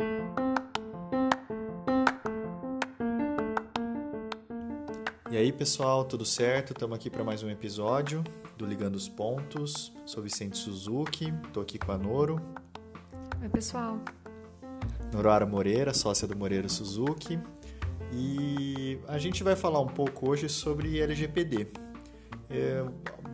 E 0.00 0.06
aí, 5.36 5.50
pessoal, 5.52 6.04
tudo 6.04 6.24
certo? 6.24 6.72
Estamos 6.72 6.94
aqui 6.96 7.10
para 7.10 7.24
mais 7.24 7.42
um 7.42 7.50
episódio 7.50 8.22
do 8.56 8.64
Ligando 8.64 8.94
os 8.94 9.08
Pontos. 9.08 9.92
Sou 10.06 10.22
Vicente 10.22 10.56
Suzuki, 10.56 11.34
estou 11.44 11.64
aqui 11.64 11.80
com 11.80 11.90
a 11.90 11.98
Noro. 11.98 12.40
Oi, 13.42 13.48
pessoal. 13.48 13.98
Noroara 15.12 15.44
Moreira, 15.44 15.92
sócia 15.92 16.28
do 16.28 16.36
Moreira 16.36 16.68
Suzuki. 16.68 17.36
E 18.12 19.00
a 19.08 19.18
gente 19.18 19.42
vai 19.42 19.56
falar 19.56 19.80
um 19.80 19.88
pouco 19.88 20.30
hoje 20.30 20.48
sobre 20.48 21.00
LGPD. 21.00 21.66
É, 22.48 22.84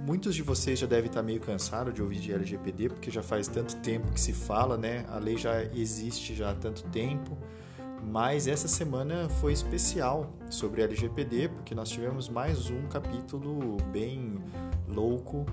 muitos 0.05 0.35
de 0.35 0.43
vocês 0.43 0.79
já 0.79 0.87
devem 0.87 1.07
estar 1.07 1.23
meio 1.23 1.41
cansados 1.41 1.95
de 1.95 2.03
ouvir 2.03 2.21
de 2.21 2.33
LGPD, 2.33 2.91
porque 2.91 3.11
já 3.11 3.23
faz 3.23 3.49
tanto 3.49 3.77
tempo 3.77 4.13
que 4.13 4.21
se 4.21 4.33
fala, 4.33 4.77
né? 4.77 5.07
A 5.09 5.19
lei 5.19 5.37
já 5.37 5.63
existe 5.63 6.35
já 6.35 6.51
há 6.51 6.55
tanto 6.55 6.85
tempo. 6.85 7.37
Mas 8.07 8.47
essa 8.47 8.69
semana 8.69 9.31
foi 9.41 9.55
especial 9.55 10.31
sobre 10.51 10.83
LGPD, 10.83 11.49
porque 11.49 11.75
nós 11.75 11.89
tivemos 11.89 12.29
mais 12.29 12.69
um 12.69 12.87
capítulo 12.89 13.79
bem 13.91 14.37
louco 14.87 15.47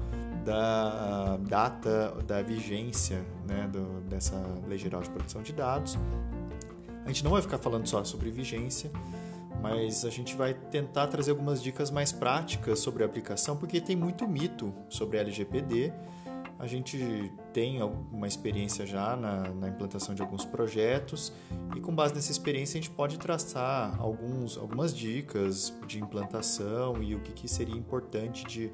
da 0.44 1.38
data 1.38 2.14
da 2.28 2.42
vigência 2.42 3.24
né, 3.48 3.70
do, 3.72 4.02
dessa 4.02 4.36
Lei 4.68 4.78
Geral 4.78 5.02
de 5.02 5.10
Proteção 5.10 5.42
de 5.42 5.54
Dados. 5.54 5.98
A 7.06 7.08
gente 7.08 7.24
não 7.24 7.32
vai 7.32 7.42
ficar 7.42 7.58
falando 7.58 7.88
só 7.88 8.04
sobre 8.04 8.30
vigência, 8.30 8.92
mas 9.62 10.04
a 10.06 10.10
gente 10.10 10.36
vai 10.36 10.54
tentar 10.54 11.08
trazer 11.08 11.32
algumas 11.32 11.62
dicas 11.62 11.92
mais 11.92 12.12
práticas 12.12 12.80
sobre 12.80 13.04
a 13.04 13.06
aplicação, 13.06 13.56
porque 13.56 13.80
tem 13.80 13.96
muito 13.96 14.28
mito 14.28 14.74
sobre 14.90 15.18
LGPD 15.18 15.94
a 16.62 16.68
gente 16.68 17.34
tem 17.52 17.82
uma 17.82 18.28
experiência 18.28 18.86
já 18.86 19.16
na, 19.16 19.50
na, 19.50 19.68
implantação 19.68 20.14
de 20.14 20.22
alguns 20.22 20.46
projetos 20.46 21.34
e 21.76 21.80
com 21.80 21.94
base 21.94 22.14
nessa 22.14 22.32
experiência 22.32 22.78
a 22.78 22.82
gente 22.84 22.94
pode 22.94 23.18
traçar 23.18 24.00
alguns, 24.00 24.60
algumas 24.60 24.96
dicas 24.96 25.74
de 25.88 26.00
implantação 26.00 27.02
e 27.02 27.16
o 27.16 27.20
que, 27.20 27.32
que 27.32 27.48
seria 27.48 27.76
importante 27.76 28.46
de 28.46 28.72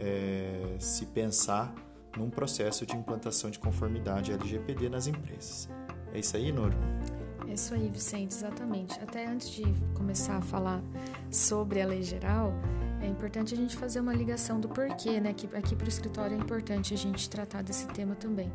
é, 0.00 0.74
se 0.80 1.06
pensar 1.06 1.72
num 2.16 2.28
processo 2.28 2.84
de 2.84 2.96
implantação 2.96 3.48
de 3.48 3.60
conformidade 3.60 4.32
LGPD 4.32 4.88
nas 4.88 5.06
empresas. 5.06 5.68
É 6.12 6.18
isso 6.18 6.36
aí, 6.36 6.50
Noro? 6.50 6.74
Isso 7.52 7.74
aí, 7.74 7.88
Vicente, 7.88 8.32
exatamente. 8.32 8.98
Até 9.00 9.26
antes 9.26 9.50
de 9.50 9.64
começar 9.94 10.36
a 10.36 10.40
falar 10.40 10.80
sobre 11.30 11.82
a 11.82 11.86
lei 11.86 12.02
geral, 12.02 12.52
é 13.02 13.06
importante 13.06 13.54
a 13.54 13.56
gente 13.56 13.76
fazer 13.76 14.00
uma 14.00 14.14
ligação 14.14 14.60
do 14.60 14.68
porquê, 14.68 15.20
né? 15.20 15.32
Que 15.32 15.48
aqui 15.56 15.74
para 15.74 15.86
o 15.86 15.88
escritório 15.88 16.36
é 16.36 16.40
importante 16.40 16.94
a 16.94 16.96
gente 16.96 17.28
tratar 17.28 17.62
desse 17.62 17.86
tema 17.88 18.14
também. 18.14 18.52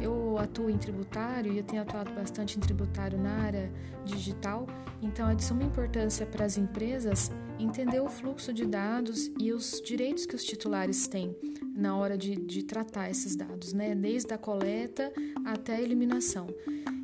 Eu 0.00 0.38
atuo 0.38 0.70
em 0.70 0.78
tributário 0.78 1.52
e 1.52 1.58
eu 1.58 1.64
tenho 1.64 1.82
atuado 1.82 2.12
bastante 2.12 2.56
em 2.56 2.60
tributário 2.60 3.18
na 3.18 3.42
área 3.42 3.72
digital, 4.04 4.66
então 5.02 5.28
é 5.28 5.34
de 5.34 5.44
suma 5.44 5.64
importância 5.64 6.24
para 6.24 6.44
as 6.44 6.56
empresas 6.56 7.30
entender 7.58 8.00
o 8.00 8.08
fluxo 8.08 8.52
de 8.52 8.64
dados 8.64 9.30
e 9.38 9.52
os 9.52 9.80
direitos 9.84 10.26
que 10.26 10.34
os 10.34 10.44
titulares 10.44 11.06
têm 11.06 11.36
na 11.74 11.96
hora 11.96 12.18
de, 12.18 12.34
de 12.34 12.62
tratar 12.64 13.10
esses 13.10 13.36
dados, 13.36 13.72
né? 13.72 13.94
Desde 13.94 14.32
a 14.34 14.38
coleta 14.38 15.12
até 15.44 15.76
a 15.76 15.80
eliminação. 15.80 16.48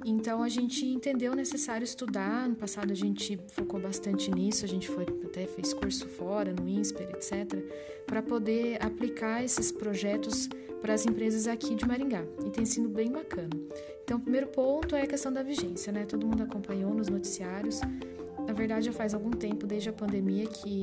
Então 0.05 0.43
a 0.43 0.49
gente 0.49 0.85
entendeu 0.85 1.35
necessário 1.35 1.85
estudar. 1.85 2.49
No 2.49 2.57
passado 2.57 2.91
a 2.91 2.95
gente 2.95 3.39
focou 3.53 3.81
bastante 3.81 4.31
nisso, 4.31 4.65
a 4.65 4.69
gente 4.69 4.89
foi 4.89 5.05
até 5.25 5.47
fez 5.47 5.73
curso 5.73 6.09
fora, 6.09 6.53
no 6.53 6.69
INSPER, 6.69 7.09
etc., 7.11 7.65
para 8.07 8.21
poder 8.21 8.85
aplicar 8.85 9.43
esses 9.43 9.73
projetos 9.73 10.49
para 10.81 10.93
as 10.93 11.07
empresas 11.07 11.47
aqui 11.47 11.75
de 11.75 11.87
Maringá. 11.87 12.23
E 12.45 12.51
tem 12.51 12.67
sido 12.67 12.89
bem 12.89 13.11
bacana. 13.11 13.49
Então, 14.03 14.19
o 14.19 14.21
primeiro 14.21 14.49
ponto 14.49 14.95
é 14.95 15.03
a 15.03 15.07
questão 15.07 15.33
da 15.33 15.43
vigência, 15.43 15.91
né? 15.91 16.05
Todo 16.05 16.27
mundo 16.27 16.43
acompanhou 16.43 16.93
nos 16.93 17.09
noticiários. 17.09 17.81
Na 18.47 18.53
verdade, 18.53 18.87
já 18.87 18.93
faz 18.93 19.15
algum 19.15 19.31
tempo, 19.31 19.67
desde 19.67 19.89
a 19.89 19.93
pandemia, 19.93 20.47
que 20.47 20.81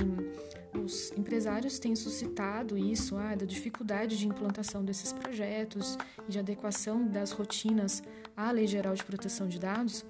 os 0.74 1.12
empresários 1.18 1.80
têm 1.80 1.96
suscitado 1.96 2.78
isso, 2.78 3.18
ah, 3.18 3.36
da 3.36 3.46
dificuldade 3.46 4.18
de 4.18 4.28
implantação 4.28 4.84
desses 4.84 5.12
projetos 5.14 5.98
e 6.28 6.32
de 6.32 6.40
adequação 6.40 7.08
das 7.08 7.32
rotinas 7.32 8.02
à 8.36 8.52
Lei 8.52 8.68
Geral 8.68 8.94
de 8.94 9.04
Proteção 9.04 9.48
de 9.48 9.60
Dados 9.60 10.06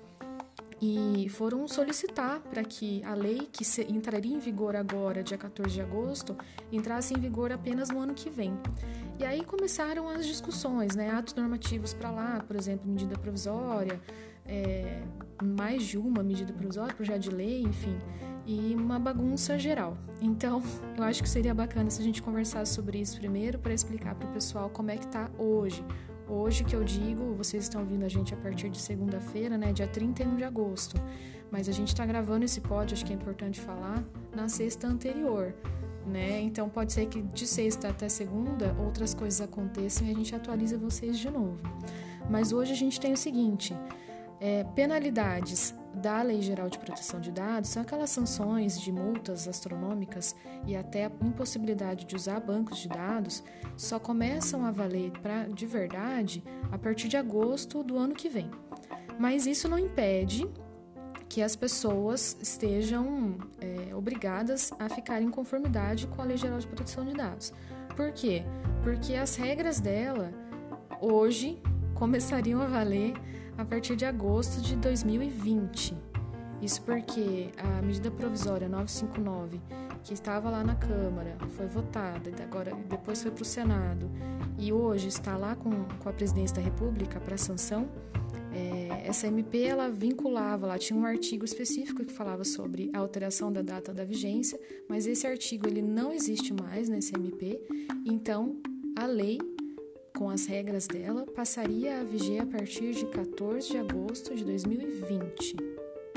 e 0.81 1.29
foram 1.29 1.67
solicitar 1.67 2.39
para 2.39 2.63
que 2.63 3.03
a 3.03 3.13
lei 3.13 3.47
que 3.51 3.63
entraria 3.87 4.35
em 4.35 4.39
vigor 4.39 4.75
agora, 4.75 5.21
dia 5.21 5.37
14 5.37 5.75
de 5.75 5.81
agosto, 5.81 6.35
entrasse 6.71 7.13
em 7.13 7.19
vigor 7.19 7.51
apenas 7.51 7.89
no 7.89 7.99
ano 7.99 8.15
que 8.15 8.31
vem. 8.31 8.51
E 9.19 9.23
aí 9.23 9.45
começaram 9.45 10.09
as 10.09 10.25
discussões, 10.25 10.95
né? 10.95 11.11
Atos 11.11 11.35
normativos 11.35 11.93
para 11.93 12.09
lá, 12.09 12.43
por 12.47 12.55
exemplo, 12.55 12.89
medida 12.89 13.15
provisória, 13.15 14.01
é, 14.51 15.01
mais 15.41 15.83
de 15.83 15.97
uma 15.97 16.21
medida 16.21 16.51
provisória, 16.51 16.93
projeto 16.93 17.21
de 17.21 17.29
lei, 17.29 17.61
enfim 17.63 17.97
e 18.45 18.75
uma 18.75 18.99
bagunça 18.99 19.57
geral. 19.57 19.97
Então, 20.21 20.61
eu 20.97 21.03
acho 21.03 21.21
que 21.21 21.29
seria 21.29 21.53
bacana 21.53 21.89
se 21.89 22.01
a 22.01 22.03
gente 22.03 22.21
conversasse 22.21 22.73
sobre 22.73 22.99
isso 22.99 23.17
primeiro 23.17 23.59
para 23.59 23.73
explicar 23.73 24.15
para 24.15 24.27
o 24.27 24.33
pessoal 24.33 24.69
como 24.69 24.91
é 24.91 24.97
que 24.97 25.05
está 25.05 25.29
hoje. 25.37 25.83
Hoje 26.27 26.63
que 26.63 26.75
eu 26.75 26.83
digo, 26.83 27.33
vocês 27.35 27.63
estão 27.63 27.81
ouvindo 27.81 28.05
a 28.05 28.09
gente 28.09 28.33
a 28.33 28.37
partir 28.37 28.69
de 28.69 28.79
segunda-feira, 28.79 29.57
né, 29.57 29.73
dia 29.73 29.87
31 29.87 30.37
de 30.37 30.43
agosto. 30.43 30.95
Mas 31.51 31.67
a 31.67 31.73
gente 31.73 31.89
está 31.89 32.05
gravando 32.05 32.45
esse 32.45 32.61
pod, 32.61 32.93
acho 32.93 33.05
que 33.05 33.11
é 33.11 33.15
importante 33.15 33.59
falar, 33.59 34.03
na 34.33 34.47
sexta 34.47 34.87
anterior. 34.87 35.53
Né? 36.05 36.41
Então 36.41 36.69
pode 36.69 36.93
ser 36.93 37.05
que 37.07 37.21
de 37.21 37.45
sexta 37.45 37.89
até 37.89 38.09
segunda 38.09 38.75
outras 38.79 39.13
coisas 39.13 39.39
aconteçam 39.39 40.07
e 40.07 40.11
a 40.11 40.13
gente 40.15 40.33
atualiza 40.33 40.77
vocês 40.77 41.19
de 41.19 41.29
novo. 41.29 41.59
Mas 42.29 42.51
hoje 42.53 42.71
a 42.71 42.75
gente 42.75 42.99
tem 42.99 43.13
o 43.13 43.17
seguinte: 43.17 43.75
é, 44.41 44.63
penalidades 44.75 45.75
da 45.93 46.23
Lei 46.23 46.41
Geral 46.41 46.67
de 46.67 46.79
Proteção 46.79 47.21
de 47.21 47.31
Dados 47.31 47.69
são 47.69 47.83
aquelas 47.83 48.09
sanções 48.09 48.81
de 48.81 48.91
multas 48.91 49.47
astronômicas 49.47 50.35
e 50.65 50.75
até 50.75 51.05
a 51.05 51.11
impossibilidade 51.21 52.05
de 52.05 52.15
usar 52.15 52.39
bancos 52.39 52.79
de 52.79 52.89
dados 52.89 53.43
só 53.77 53.99
começam 53.99 54.65
a 54.65 54.71
valer 54.71 55.11
pra, 55.11 55.43
de 55.43 55.67
verdade 55.67 56.43
a 56.71 56.77
partir 56.77 57.07
de 57.07 57.17
agosto 57.17 57.83
do 57.83 57.97
ano 57.97 58.15
que 58.15 58.29
vem. 58.29 58.49
Mas 59.19 59.45
isso 59.45 59.69
não 59.69 59.77
impede 59.77 60.49
que 61.29 61.43
as 61.43 61.55
pessoas 61.55 62.35
estejam 62.41 63.37
é, 63.59 63.93
obrigadas 63.93 64.73
a 64.79 64.89
ficar 64.89 65.21
em 65.21 65.29
conformidade 65.29 66.07
com 66.07 66.19
a 66.19 66.25
Lei 66.25 66.37
Geral 66.37 66.57
de 66.57 66.67
Proteção 66.67 67.05
de 67.05 67.13
Dados. 67.13 67.53
Por 67.95 68.11
quê? 68.11 68.43
Porque 68.83 69.13
as 69.13 69.35
regras 69.35 69.79
dela 69.79 70.33
hoje 70.99 71.61
começariam 71.93 72.59
a 72.59 72.65
valer 72.65 73.13
a 73.61 73.65
partir 73.65 73.95
de 73.95 74.05
agosto 74.05 74.59
de 74.59 74.75
2020. 74.75 75.95
Isso 76.61 76.81
porque 76.81 77.49
a 77.57 77.81
medida 77.81 78.09
provisória 78.09 78.67
959, 78.67 79.59
que 80.03 80.13
estava 80.13 80.49
lá 80.49 80.63
na 80.63 80.75
Câmara, 80.75 81.37
foi 81.55 81.67
votada, 81.67 82.31
agora 82.41 82.75
depois 82.89 83.21
foi 83.21 83.31
para 83.31 83.43
o 83.43 83.45
Senado 83.45 84.09
e 84.57 84.73
hoje 84.73 85.07
está 85.07 85.37
lá 85.37 85.55
com, 85.55 85.85
com 85.99 86.09
a 86.09 86.13
presidência 86.13 86.55
da 86.55 86.61
República 86.61 87.19
para 87.19 87.37
sanção. 87.37 87.87
É, 88.53 89.07
essa 89.07 89.27
MP 89.27 89.61
ela 89.63 89.89
vinculava, 89.89 90.67
lá 90.67 90.77
tinha 90.77 90.97
um 90.99 91.05
artigo 91.05 91.45
específico 91.45 92.03
que 92.03 92.11
falava 92.11 92.43
sobre 92.43 92.89
a 92.93 92.99
alteração 92.99 93.51
da 93.51 93.61
data 93.61 93.93
da 93.93 94.03
vigência, 94.03 94.59
mas 94.89 95.05
esse 95.05 95.25
artigo 95.25 95.67
ele 95.67 95.81
não 95.81 96.11
existe 96.11 96.53
mais 96.53 96.89
nesse 96.89 97.15
MP, 97.15 97.61
então 98.05 98.57
a 98.97 99.05
lei 99.05 99.39
com 100.21 100.29
as 100.29 100.45
regras 100.45 100.85
dela, 100.85 101.25
passaria 101.25 101.99
a 101.99 102.03
viger 102.03 102.43
a 102.43 102.45
partir 102.45 102.93
de 102.93 103.07
14 103.07 103.69
de 103.69 103.77
agosto 103.77 104.35
de 104.35 104.45
2020. 104.45 105.55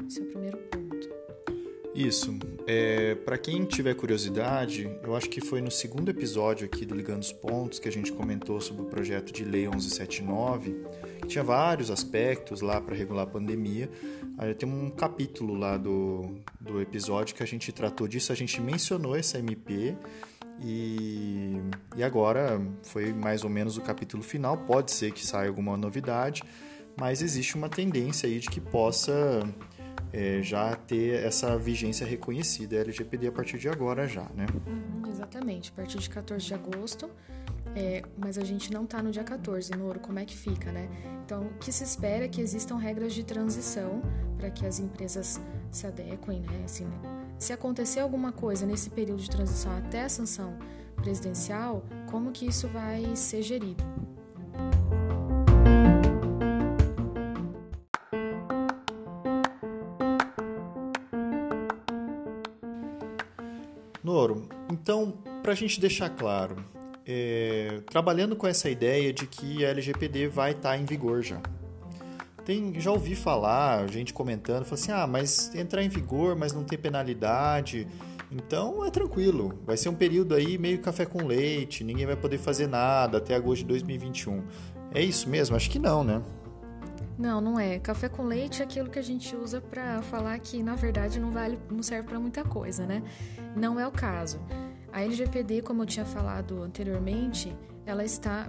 Esse 0.07 0.21
é 0.21 0.23
o 0.23 0.27
primeiro 0.27 0.59
ponto. 0.59 1.09
Isso. 1.95 2.37
É, 2.67 3.15
Para 3.15 3.39
quem 3.39 3.65
tiver 3.65 3.95
curiosidade, 3.95 4.95
eu 5.03 5.17
acho 5.17 5.31
que 5.31 5.41
foi 5.41 5.63
no 5.63 5.71
segundo 5.71 6.11
episódio 6.11 6.67
aqui 6.67 6.85
do 6.85 6.95
Ligando 6.95 7.23
os 7.23 7.33
Pontos 7.33 7.79
que 7.79 7.89
a 7.89 7.93
gente 7.93 8.13
comentou 8.13 8.61
sobre 8.61 8.83
o 8.83 8.85
projeto 8.85 9.33
de 9.33 9.43
lei 9.43 9.63
1179, 9.63 10.85
que 11.23 11.29
tinha 11.29 11.43
vários 11.43 11.91
aspectos 11.91 12.61
lá 12.61 12.79
para 12.83 12.95
regular 12.95 13.25
a 13.25 13.31
pandemia. 13.31 13.89
Tem 14.59 14.69
um 14.69 14.91
capítulo 14.91 15.55
lá 15.55 15.79
do, 15.79 16.37
do 16.61 16.79
episódio 16.79 17.35
que 17.35 17.43
a 17.43 17.47
gente 17.47 17.73
tratou 17.73 18.07
disso, 18.07 18.33
a 18.33 18.37
gente 18.37 18.61
mencionou 18.61 19.17
essa 19.17 19.39
MP 19.39 19.97
e, 20.61 21.61
e 21.97 22.03
agora 22.03 22.61
foi 22.83 23.13
mais 23.13 23.45
ou 23.45 23.51
menos 23.51 23.77
o 23.77 23.81
capítulo 23.81 24.23
final. 24.23 24.57
Pode 24.57 24.93
ser 24.93 25.13
que 25.13 25.27
saia 25.27 25.49
alguma 25.49 25.77
novidade, 25.77 26.43
mas 26.97 27.23
existe 27.23 27.57
uma 27.57 27.69
tendência 27.69 28.29
aí 28.29 28.39
de 28.39 28.49
que 28.49 28.61
possa 28.61 29.43
é, 30.13 30.41
já 30.43 30.77
ter 30.77 31.25
essa 31.25 31.59
vigência 31.59 32.07
reconhecida 32.07 32.77
LGPD 32.77 33.29
a 33.29 33.33
partir 33.33 33.59
de 33.59 33.69
agora 33.69 34.07
já, 34.07 34.27
né? 34.35 34.47
Uhum, 34.67 35.11
exatamente, 35.11 35.73
a 35.73 35.77
partir 35.77 35.99
de 35.99 36.09
14 36.09 36.47
de 36.47 36.55
agosto. 36.55 37.11
É, 37.77 38.05
mas 38.17 38.39
a 38.39 38.45
gente 38.45 38.73
não 38.73 38.85
está 38.85 39.03
no 39.03 39.11
dia 39.11 39.25
14, 39.25 39.73
no 39.73 39.87
ouro, 39.87 39.99
como 39.99 40.21
é 40.21 40.25
que 40.25 40.37
fica, 40.37 40.71
né? 40.71 40.89
Então, 41.25 41.47
o 41.47 41.55
que 41.59 41.73
se 41.73 41.83
espera 41.83 42.27
é 42.27 42.29
que 42.29 42.41
existam 42.41 42.77
regras 42.77 43.13
de 43.13 43.25
transição 43.25 44.01
para 44.37 44.49
que 44.51 44.65
as 44.65 44.79
empresas 44.79 45.41
se 45.73 45.87
adequem, 45.87 46.41
né? 46.41 46.63
Assim? 46.65 46.87
Se 47.39 47.53
acontecer 47.53 48.01
alguma 48.01 48.33
coisa 48.33 48.65
nesse 48.65 48.91
período 48.91 49.21
de 49.21 49.31
transição 49.31 49.77
até 49.77 50.03
a 50.03 50.09
sanção 50.09 50.57
presidencial, 50.97 51.85
como 52.11 52.33
que 52.33 52.47
isso 52.47 52.69
vai 52.69 53.15
ser 53.17 53.43
gerido? 53.43 53.85
Noro, 64.03 64.49
então, 64.71 65.13
para 65.43 65.53
a 65.53 65.55
gente 65.55 65.81
deixar 65.81 66.11
claro, 66.11 66.63
é, 67.07 67.81
trabalhando 67.91 68.37
com 68.37 68.47
essa 68.47 68.69
ideia 68.69 69.13
de 69.13 69.27
que 69.27 69.65
a 69.65 69.71
LGPD 69.71 70.29
vai 70.29 70.53
estar 70.53 70.79
em 70.79 70.85
vigor 70.85 71.23
já, 71.23 71.41
tem, 72.45 72.79
já 72.79 72.91
ouvi 72.91 73.15
falar, 73.15 73.89
gente 73.91 74.13
comentando, 74.13 74.65
falou 74.65 74.75
assim, 74.75 74.93
ah, 74.93 75.07
mas 75.07 75.55
entrar 75.55 75.83
em 75.83 75.89
vigor, 75.89 76.37
mas 76.37 76.53
não 76.53 76.63
tem 76.63 76.79
penalidade, 76.79 77.89
então 78.31 78.85
é 78.85 78.91
tranquilo. 78.91 79.59
Vai 79.65 79.77
ser 79.77 79.89
um 79.89 79.95
período 79.95 80.35
aí 80.35 80.59
meio 80.59 80.81
café 80.81 81.07
com 81.07 81.25
leite, 81.25 81.83
ninguém 81.85 82.05
vai 82.05 82.17
poder 82.17 82.39
fazer 82.39 82.67
nada 82.67 83.19
até 83.19 83.35
agosto 83.35 83.63
de 83.63 83.69
2021. 83.69 84.43
É 84.93 85.01
isso 85.01 85.29
mesmo? 85.29 85.57
Acho 85.57 85.71
que 85.71 85.79
não, 85.79 86.05
né? 86.05 86.23
Não, 87.19 87.41
não 87.41 87.59
é. 87.59 87.79
Café 87.79 88.09
com 88.09 88.25
leite 88.25 88.61
é 88.61 88.65
aquilo 88.65 88.91
que 88.91 88.99
a 88.99 89.03
gente 89.03 89.35
usa 89.37 89.61
para 89.61 90.03
falar 90.03 90.39
que 90.39 90.63
na 90.63 90.75
verdade 90.75 91.21
não 91.21 91.31
vale, 91.31 91.59
não 91.71 91.83
serve 91.83 92.09
para 92.09 92.19
muita 92.19 92.45
coisa, 92.45 92.85
né? 92.87 93.03
Não 93.57 93.79
é 93.79 93.87
o 93.87 93.93
caso. 93.93 94.41
A 94.93 95.03
LGPD, 95.03 95.63
como 95.63 95.83
eu 95.83 95.87
tinha 95.87 96.05
falado 96.05 96.63
anteriormente, 96.63 97.57
ela 97.87 98.05
está 98.05 98.49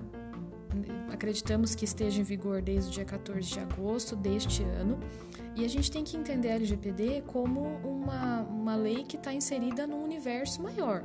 acreditamos 1.12 1.76
que 1.76 1.86
esteja 1.86 2.20
em 2.20 2.24
vigor 2.24 2.62
desde 2.62 2.90
o 2.90 2.94
dia 2.94 3.06
14 3.06 3.50
de 3.50 3.60
agosto 3.60 4.16
deste 4.16 4.64
ano. 4.64 5.00
E 5.56 5.64
a 5.64 5.68
gente 5.68 5.90
tem 5.90 6.04
que 6.04 6.18
entender 6.18 6.50
a 6.50 6.56
LGPD 6.56 7.24
como 7.28 7.62
uma, 7.84 8.42
uma 8.42 8.76
lei 8.76 9.04
que 9.04 9.16
está 9.16 9.34
inserida 9.34 9.88
num 9.88 10.04
universo 10.04 10.62
maior. 10.62 11.02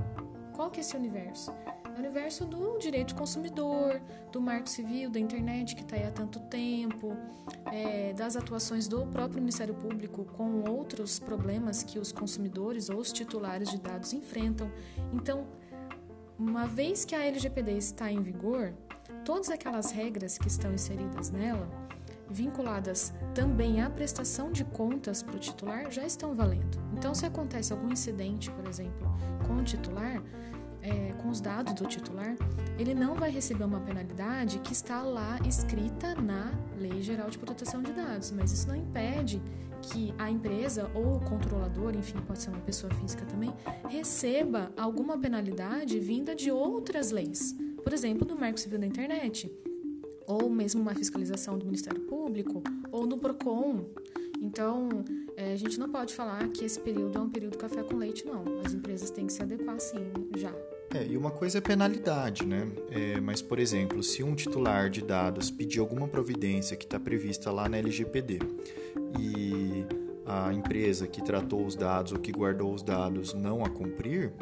Qual 0.52 0.70
que 0.70 0.78
é 0.78 0.82
esse 0.82 0.96
universo? 0.96 1.52
É 1.86 1.88
o 1.88 1.98
universo 1.98 2.44
do 2.44 2.78
direito 2.78 3.14
do 3.14 3.18
consumidor, 3.18 4.00
do 4.32 4.40
marco 4.40 4.68
civil, 4.68 5.08
da 5.08 5.18
internet 5.18 5.74
que 5.74 5.82
está 5.82 5.96
aí 5.96 6.04
há 6.04 6.10
tanto 6.10 6.40
tempo, 6.40 7.16
é, 7.72 8.12
das 8.12 8.36
atuações 8.36 8.88
do 8.88 9.06
próprio 9.06 9.40
Ministério 9.40 9.74
Público 9.74 10.24
com 10.24 10.68
outros 10.68 11.18
problemas 11.18 11.82
que 11.82 11.98
os 11.98 12.12
consumidores 12.12 12.90
ou 12.90 12.98
os 12.98 13.12
titulares 13.12 13.70
de 13.70 13.78
dados 13.78 14.12
enfrentam. 14.12 14.70
Então, 15.12 15.46
uma 16.38 16.66
vez 16.66 17.04
que 17.04 17.14
a 17.14 17.24
LGPD 17.24 17.72
está 17.72 18.10
em 18.10 18.20
vigor, 18.20 18.72
todas 19.24 19.50
aquelas 19.50 19.90
regras 19.90 20.38
que 20.38 20.48
estão 20.48 20.72
inseridas 20.72 21.30
nela, 21.30 21.68
vinculadas 22.28 23.12
também 23.34 23.82
à 23.82 23.90
prestação 23.90 24.52
de 24.52 24.64
contas 24.64 25.22
para 25.22 25.36
o 25.36 25.38
titular, 25.38 25.90
já 25.90 26.04
estão 26.06 26.34
valendo. 26.34 26.78
Então, 26.96 27.14
se 27.14 27.26
acontece 27.26 27.72
algum 27.72 27.90
incidente, 27.90 28.50
por 28.50 28.66
exemplo, 28.68 29.12
com 29.46 29.56
o 29.56 29.64
titular, 29.64 30.22
é, 30.82 31.12
com 31.20 31.28
os 31.28 31.40
dados 31.40 31.74
do 31.74 31.86
titular, 31.86 32.36
ele 32.78 32.94
não 32.94 33.14
vai 33.14 33.30
receber 33.30 33.64
uma 33.64 33.80
penalidade 33.80 34.60
que 34.60 34.72
está 34.72 35.02
lá 35.02 35.38
escrita 35.46 36.14
na 36.14 36.52
Lei 36.78 37.02
Geral 37.02 37.28
de 37.28 37.38
Proteção 37.38 37.82
de 37.82 37.92
Dados, 37.92 38.30
mas 38.30 38.52
isso 38.52 38.68
não 38.68 38.76
impede 38.76 39.42
que 39.82 40.14
a 40.18 40.30
empresa 40.30 40.90
ou 40.94 41.16
o 41.16 41.20
controlador, 41.20 41.94
enfim, 41.96 42.18
pode 42.26 42.40
ser 42.40 42.50
uma 42.50 42.60
pessoa 42.60 42.92
física 42.94 43.24
também, 43.26 43.52
receba 43.88 44.70
alguma 44.76 45.18
penalidade 45.18 45.98
vinda 45.98 46.34
de 46.34 46.50
outras 46.50 47.10
leis 47.10 47.56
por 47.80 47.92
exemplo, 47.92 48.26
do 48.26 48.36
Marco 48.36 48.58
Civil 48.58 48.78
da 48.78 48.86
Internet, 48.86 49.50
ou 50.26 50.48
mesmo 50.48 50.80
uma 50.80 50.94
fiscalização 50.94 51.58
do 51.58 51.64
Ministério 51.64 52.00
Público, 52.02 52.62
ou 52.92 53.06
no 53.06 53.18
PROCON. 53.18 53.86
Então, 54.40 54.88
é, 55.36 55.52
a 55.52 55.56
gente 55.56 55.78
não 55.78 55.90
pode 55.90 56.14
falar 56.14 56.48
que 56.48 56.64
esse 56.64 56.80
período 56.80 57.18
é 57.18 57.20
um 57.20 57.28
período 57.28 57.58
café 57.58 57.82
com 57.82 57.96
leite, 57.96 58.26
não. 58.26 58.60
As 58.64 58.72
empresas 58.72 59.10
têm 59.10 59.26
que 59.26 59.32
se 59.32 59.42
adequar, 59.42 59.78
sim, 59.80 60.12
já. 60.36 60.54
É, 60.94 61.06
e 61.06 61.16
uma 61.16 61.30
coisa 61.30 61.58
é 61.58 61.60
penalidade, 61.60 62.44
né? 62.44 62.68
É, 62.90 63.20
mas, 63.20 63.40
por 63.40 63.58
exemplo, 63.58 64.02
se 64.02 64.22
um 64.22 64.34
titular 64.34 64.90
de 64.90 65.02
dados 65.02 65.50
pedir 65.50 65.78
alguma 65.78 66.08
providência 66.08 66.76
que 66.76 66.84
está 66.84 66.98
prevista 66.98 67.50
lá 67.52 67.68
na 67.68 67.76
LGPD 67.78 68.38
e 69.18 69.84
a 70.26 70.52
empresa 70.52 71.06
que 71.06 71.22
tratou 71.22 71.64
os 71.64 71.74
dados 71.74 72.12
ou 72.12 72.18
que 72.18 72.32
guardou 72.32 72.72
os 72.72 72.82
dados 72.82 73.34
não 73.34 73.64
a 73.64 73.68
cumprir, 73.68 74.32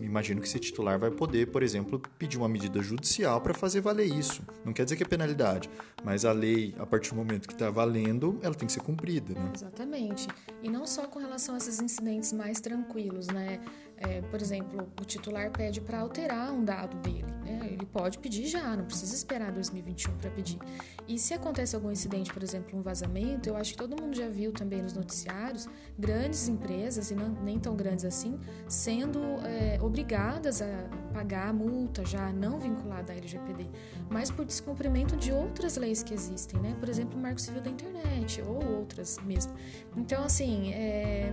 imagino 0.00 0.40
que 0.40 0.46
esse 0.46 0.58
titular 0.58 0.98
vai 0.98 1.10
poder, 1.10 1.46
por 1.46 1.62
exemplo, 1.62 2.00
pedir 2.18 2.36
uma 2.38 2.48
medida 2.48 2.80
judicial 2.80 3.40
para 3.40 3.54
fazer 3.54 3.80
valer 3.80 4.06
isso. 4.06 4.42
Não 4.64 4.72
quer 4.72 4.84
dizer 4.84 4.96
que 4.96 5.02
é 5.02 5.06
penalidade, 5.06 5.68
mas 6.02 6.24
a 6.24 6.32
lei, 6.32 6.74
a 6.78 6.86
partir 6.86 7.10
do 7.10 7.16
momento 7.16 7.46
que 7.46 7.54
está 7.54 7.70
valendo, 7.70 8.38
ela 8.42 8.54
tem 8.54 8.66
que 8.66 8.72
ser 8.72 8.80
cumprida, 8.80 9.34
né? 9.34 9.52
Exatamente. 9.54 10.28
E 10.62 10.68
não 10.68 10.86
só 10.86 11.06
com 11.06 11.18
relação 11.18 11.54
a 11.54 11.58
esses 11.58 11.80
incidentes 11.80 12.32
mais 12.32 12.60
tranquilos, 12.60 13.26
né? 13.28 13.60
É, 13.96 14.20
por 14.22 14.40
exemplo, 14.40 14.88
o 15.00 15.04
titular 15.04 15.50
pede 15.50 15.80
para 15.80 16.00
alterar 16.00 16.52
um 16.52 16.64
dado 16.64 16.96
dele. 16.98 17.32
Né? 17.44 17.68
Ele 17.72 17.86
pode 17.86 18.18
pedir 18.18 18.46
já, 18.46 18.76
não 18.76 18.84
precisa 18.84 19.14
esperar 19.14 19.52
2021 19.52 20.16
para 20.16 20.30
pedir. 20.30 20.58
E 21.06 21.18
se 21.18 21.34
acontece 21.34 21.76
algum 21.76 21.90
incidente, 21.90 22.32
por 22.32 22.42
exemplo, 22.42 22.78
um 22.78 22.82
vazamento, 22.82 23.48
eu 23.48 23.56
acho 23.56 23.72
que 23.72 23.78
todo 23.78 24.00
mundo 24.00 24.16
já 24.16 24.28
viu 24.28 24.52
também 24.52 24.82
nos 24.82 24.94
noticiários 24.94 25.68
grandes 25.98 26.48
empresas, 26.48 27.10
e 27.10 27.14
não, 27.14 27.28
nem 27.42 27.58
tão 27.58 27.76
grandes 27.76 28.04
assim, 28.04 28.38
sendo 28.68 29.20
é, 29.46 29.78
obrigadas 29.80 30.60
a 30.60 30.88
pagar 31.12 31.48
a 31.48 31.52
multa 31.52 32.04
já 32.04 32.32
não 32.32 32.58
vinculada 32.58 33.12
à 33.12 33.16
LGPD, 33.16 33.68
mas 34.10 34.30
por 34.30 34.44
descumprimento 34.44 35.16
de 35.16 35.32
outras 35.32 35.76
leis 35.76 36.02
que 36.02 36.12
existem, 36.12 36.58
né? 36.60 36.74
por 36.80 36.88
exemplo, 36.88 37.18
o 37.18 37.22
Marco 37.22 37.40
Civil 37.40 37.62
da 37.62 37.70
Internet 37.70 38.42
ou 38.42 38.78
outras 38.78 39.18
mesmo. 39.24 39.52
Então, 39.96 40.24
assim, 40.24 40.72
é, 40.72 41.32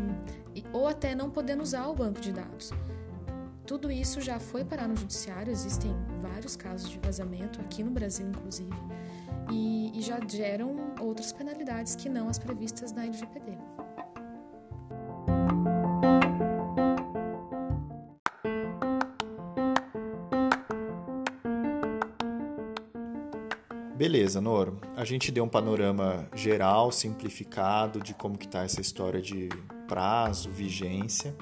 ou 0.73 0.87
até 0.87 1.15
não 1.15 1.29
podendo 1.29 1.63
usar 1.63 1.87
o 1.87 1.95
banco 1.95 2.19
de 2.19 2.31
dados. 2.31 2.71
Tudo 3.65 3.91
isso 3.91 4.19
já 4.19 4.39
foi 4.39 4.65
parar 4.65 4.87
no 4.87 4.95
judiciário, 4.95 5.51
existem 5.51 5.95
vários 6.21 6.55
casos 6.55 6.89
de 6.89 6.99
vazamento, 6.99 7.61
aqui 7.61 7.83
no 7.83 7.91
Brasil, 7.91 8.27
inclusive, 8.27 8.75
e, 9.51 9.97
e 9.97 10.01
já 10.01 10.19
geram 10.27 10.93
outras 10.99 11.31
penalidades 11.31 11.95
que 11.95 12.09
não 12.09 12.27
as 12.27 12.37
previstas 12.37 12.91
na 12.91 13.05
LGPD. 13.05 13.57
Beleza, 23.95 24.41
Noro. 24.41 24.81
A 24.95 25.05
gente 25.05 25.31
deu 25.31 25.43
um 25.43 25.47
panorama 25.47 26.27
geral, 26.33 26.91
simplificado 26.91 27.99
de 27.99 28.15
como 28.15 28.35
que 28.35 28.47
está 28.47 28.63
essa 28.63 28.81
história 28.81 29.21
de 29.21 29.47
prazo, 29.91 30.49
vigência. 30.49 31.35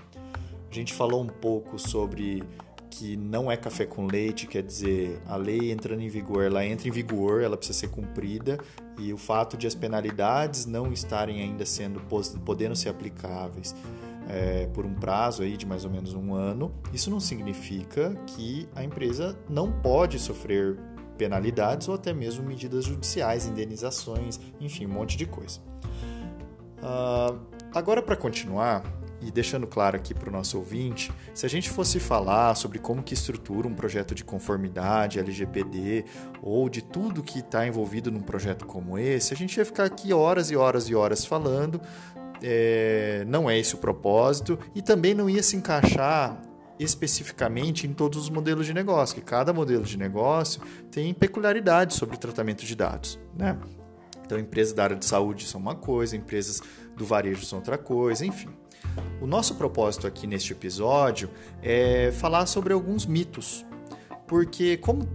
A 0.72 0.74
gente 0.74 0.92
falou 0.92 1.22
um 1.22 1.28
pouco 1.28 1.78
sobre 1.78 2.44
que 2.90 3.16
não 3.16 3.52
é 3.52 3.56
café 3.56 3.86
com 3.86 4.08
leite, 4.08 4.48
quer 4.48 4.64
dizer, 4.64 5.22
a 5.28 5.36
lei 5.36 5.72
entrando 5.72 6.02
em 6.02 6.10
vigor, 6.10 6.44
ela 6.44 6.66
entra 6.66 6.88
em 6.88 6.92
vigor, 6.92 7.44
ela 7.44 7.56
precisa 7.56 7.78
ser 7.78 7.90
cumprida 7.90 8.58
e 8.98 9.14
o 9.14 9.18
fato 9.18 9.56
de 9.56 9.68
as 9.68 9.76
penalidades 9.76 10.66
não 10.66 10.92
estarem 10.92 11.44
ainda 11.44 11.64
sendo 11.64 12.02
podendo 12.44 12.76
ser 12.76 12.90
aplicáveis 12.90 13.76
é, 14.28 14.66
por 14.74 14.84
um 14.84 14.96
prazo 14.96 15.44
aí 15.44 15.56
de 15.56 15.68
mais 15.68 15.86
ou 15.86 15.92
menos 15.92 16.16
um 16.16 16.34
ano, 16.34 16.74
isso 16.92 17.12
não 17.12 17.20
significa 17.20 18.16
que 18.26 18.68
a 18.76 18.84
empresa 18.84 19.38
não 19.48 19.72
pode 19.72 20.18
sofrer 20.18 20.80
penalidades 21.20 21.88
ou 21.88 21.94
até 21.94 22.14
mesmo 22.14 22.44
medidas 22.44 22.86
judiciais, 22.86 23.46
indenizações, 23.46 24.40
enfim, 24.60 24.88
um 24.88 24.94
monte 24.94 25.16
de 25.16 25.28
coisa. 25.28 25.60
Uh, 26.80 27.59
agora, 27.74 28.02
para 28.02 28.16
continuar, 28.16 28.84
e 29.22 29.32
deixando 29.32 29.68
claro 29.68 29.98
aqui 29.98 30.14
para 30.14 30.30
o 30.30 30.32
nosso 30.32 30.58
ouvinte, 30.58 31.12
se 31.34 31.46
a 31.46 31.50
gente 31.50 31.70
fosse 31.70 32.00
falar 32.00 32.56
sobre 32.56 32.80
como 32.80 33.04
que 33.04 33.14
estrutura 33.14 33.68
um 33.68 33.74
projeto 33.74 34.16
de 34.16 34.24
conformidade 34.24 35.20
LGPD 35.20 36.06
ou 36.42 36.70
de 36.70 36.82
tudo 36.82 37.22
que 37.22 37.40
está 37.40 37.68
envolvido 37.68 38.12
num 38.12 38.22
projeto 38.22 38.66
como 38.66 38.98
esse, 38.98 39.34
a 39.34 39.38
gente 39.38 39.58
ia 39.58 39.66
ficar 39.66 39.86
aqui 39.86 40.14
horas 40.14 40.52
e 40.52 40.56
horas 40.56 40.90
e 40.90 40.96
horas 40.96 41.26
falando. 41.26 41.82
É, 42.42 43.26
não 43.28 43.50
é 43.50 43.60
esse 43.60 43.76
o 43.76 43.78
propósito 43.78 44.58
e 44.74 44.82
também 44.82 45.14
não 45.14 45.30
ia 45.30 45.44
se 45.44 45.58
encaixar 45.58 46.42
especificamente 46.80 47.86
em 47.86 47.92
todos 47.92 48.18
os 48.18 48.30
modelos 48.30 48.66
de 48.66 48.74
negócio, 48.74 49.14
que 49.14 49.22
cada 49.22 49.52
modelo 49.52 49.84
de 49.84 49.98
negócio 49.98 50.62
tem 50.90 51.14
peculiaridades 51.14 51.98
sobre 51.98 52.16
tratamento 52.16 52.66
de 52.66 52.74
dados, 52.74 53.20
né? 53.38 53.58
Então, 54.30 54.38
empresas 54.38 54.74
da 54.74 54.84
área 54.84 54.96
de 54.96 55.06
saúde 55.06 55.48
são 55.48 55.60
uma 55.60 55.74
coisa, 55.74 56.16
empresas 56.16 56.62
do 57.00 57.06
varejo 57.06 57.46
são 57.46 57.60
outra 57.60 57.78
coisa, 57.78 58.26
enfim. 58.26 58.50
O 59.22 59.26
nosso 59.26 59.56
propósito 59.56 60.06
aqui 60.06 60.28
neste 60.28 60.52
episódio 60.52 61.30
é 61.64 62.12
falar 62.12 62.46
sobre 62.46 62.74
alguns 62.74 63.06
mitos, 63.06 63.66
porque 64.28 64.78
como 64.78 65.08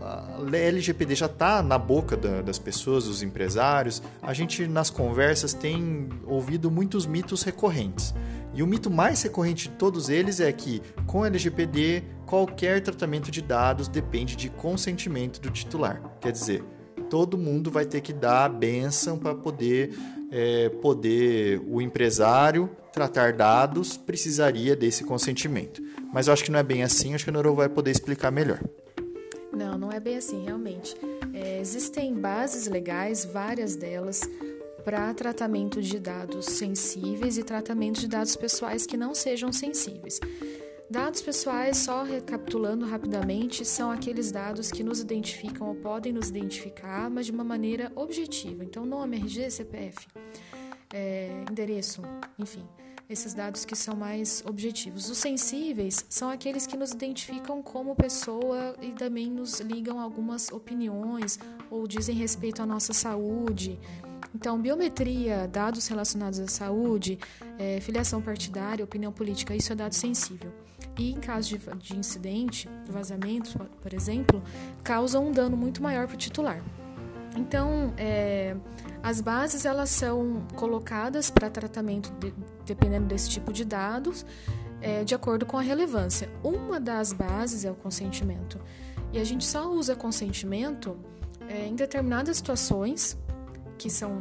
a 0.00 0.40
LGPD 0.52 1.14
já 1.14 1.26
está 1.26 1.62
na 1.62 1.78
boca 1.78 2.16
das 2.16 2.58
pessoas, 2.58 3.04
dos 3.04 3.22
empresários, 3.22 4.02
a 4.20 4.32
gente 4.32 4.66
nas 4.66 4.90
conversas 4.90 5.52
tem 5.54 6.08
ouvido 6.26 6.70
muitos 6.70 7.06
mitos 7.06 7.42
recorrentes. 7.42 8.14
E 8.54 8.62
o 8.62 8.66
mito 8.66 8.90
mais 8.90 9.22
recorrente 9.22 9.68
de 9.68 9.76
todos 9.76 10.08
eles 10.08 10.40
é 10.40 10.52
que, 10.52 10.82
com 11.06 11.24
LGPD, 11.24 12.02
qualquer 12.26 12.82
tratamento 12.82 13.30
de 13.30 13.40
dados 13.40 13.88
depende 13.88 14.36
de 14.36 14.50
consentimento 14.50 15.40
do 15.40 15.50
titular. 15.50 16.02
Quer 16.20 16.32
dizer, 16.32 16.64
todo 17.08 17.38
mundo 17.38 17.70
vai 17.70 17.84
ter 17.84 18.00
que 18.00 18.12
dar 18.12 18.46
a 18.46 18.48
benção 18.48 19.18
para 19.18 19.34
poder, 19.34 19.94
é, 20.32 20.70
poder 20.70 21.60
o 21.68 21.82
empresário 21.82 22.70
tratar 22.90 23.34
dados, 23.34 23.98
precisaria 23.98 24.74
desse 24.74 25.04
consentimento. 25.04 25.82
Mas 26.12 26.26
eu 26.26 26.32
acho 26.32 26.42
que 26.42 26.50
não 26.50 26.58
é 26.58 26.62
bem 26.62 26.82
assim, 26.82 27.14
acho 27.14 27.24
que 27.24 27.30
a 27.30 27.32
Noro 27.32 27.54
vai 27.54 27.68
poder 27.68 27.90
explicar 27.90 28.30
melhor. 28.30 28.60
Não, 29.52 29.76
não 29.76 29.92
é 29.92 30.00
bem 30.00 30.16
assim, 30.16 30.44
realmente. 30.44 30.96
É, 31.34 31.60
existem 31.60 32.14
bases 32.14 32.66
legais, 32.66 33.24
várias 33.24 33.76
delas, 33.76 34.22
para 34.84 35.12
tratamento 35.14 35.80
de 35.80 35.98
dados 35.98 36.46
sensíveis 36.46 37.36
e 37.38 37.42
tratamento 37.42 38.00
de 38.00 38.08
dados 38.08 38.34
pessoais 38.34 38.86
que 38.86 38.96
não 38.96 39.14
sejam 39.14 39.52
sensíveis. 39.52 40.18
Dados 40.92 41.22
pessoais, 41.22 41.78
só 41.78 42.02
recapitulando 42.02 42.84
rapidamente, 42.84 43.64
são 43.64 43.90
aqueles 43.90 44.30
dados 44.30 44.70
que 44.70 44.84
nos 44.84 45.00
identificam 45.00 45.66
ou 45.68 45.74
podem 45.74 46.12
nos 46.12 46.28
identificar, 46.28 47.08
mas 47.08 47.24
de 47.24 47.32
uma 47.32 47.42
maneira 47.42 47.90
objetiva. 47.94 48.62
Então, 48.62 48.84
nome, 48.84 49.16
RG, 49.16 49.50
CPF, 49.50 50.06
é, 50.92 51.44
endereço, 51.50 52.02
enfim, 52.38 52.62
esses 53.08 53.32
dados 53.32 53.64
que 53.64 53.74
são 53.74 53.96
mais 53.96 54.44
objetivos. 54.46 55.08
Os 55.08 55.16
sensíveis 55.16 56.04
são 56.10 56.28
aqueles 56.28 56.66
que 56.66 56.76
nos 56.76 56.90
identificam 56.90 57.62
como 57.62 57.96
pessoa 57.96 58.76
e 58.82 58.90
também 58.90 59.30
nos 59.30 59.60
ligam 59.60 59.98
algumas 59.98 60.52
opiniões 60.52 61.38
ou 61.70 61.88
dizem 61.88 62.14
respeito 62.14 62.60
à 62.60 62.66
nossa 62.66 62.92
saúde. 62.92 63.80
Então, 64.34 64.60
biometria, 64.60 65.48
dados 65.48 65.86
relacionados 65.86 66.38
à 66.38 66.46
saúde, 66.48 67.18
é, 67.58 67.80
filiação 67.80 68.20
partidária, 68.20 68.84
opinião 68.84 69.10
política, 69.10 69.56
isso 69.56 69.72
é 69.72 69.74
dado 69.74 69.94
sensível 69.94 70.52
e, 70.98 71.10
em 71.10 71.20
caso 71.20 71.56
de, 71.56 71.58
de 71.78 71.96
incidente, 71.96 72.68
vazamento, 72.88 73.58
por 73.80 73.94
exemplo, 73.94 74.42
causam 74.84 75.28
um 75.28 75.32
dano 75.32 75.56
muito 75.56 75.82
maior 75.82 76.06
para 76.06 76.14
o 76.14 76.18
titular. 76.18 76.62
Então, 77.36 77.94
é, 77.96 78.54
as 79.02 79.20
bases 79.20 79.64
elas 79.64 79.88
são 79.90 80.46
colocadas 80.54 81.30
para 81.30 81.48
tratamento 81.48 82.12
de, 82.18 82.34
dependendo 82.66 83.06
desse 83.06 83.30
tipo 83.30 83.52
de 83.52 83.64
dados, 83.64 84.26
é, 84.82 85.02
de 85.04 85.14
acordo 85.14 85.46
com 85.46 85.56
a 85.56 85.62
relevância. 85.62 86.28
Uma 86.42 86.78
das 86.78 87.12
bases 87.12 87.64
é 87.64 87.70
o 87.70 87.74
consentimento. 87.74 88.60
E 89.12 89.18
a 89.18 89.24
gente 89.24 89.44
só 89.44 89.70
usa 89.70 89.96
consentimento 89.96 90.98
é, 91.48 91.66
em 91.66 91.74
determinadas 91.74 92.36
situações 92.36 93.16
que 93.78 93.88
são 93.88 94.20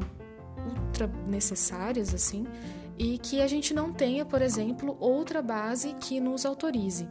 ultra 0.65 1.07
necessárias, 1.27 2.13
assim, 2.13 2.45
e 2.97 3.17
que 3.17 3.41
a 3.41 3.47
gente 3.47 3.73
não 3.73 3.91
tenha, 3.91 4.25
por 4.25 4.41
exemplo, 4.41 4.95
outra 4.99 5.41
base 5.41 5.93
que 5.93 6.19
nos 6.19 6.45
autorize. 6.45 7.07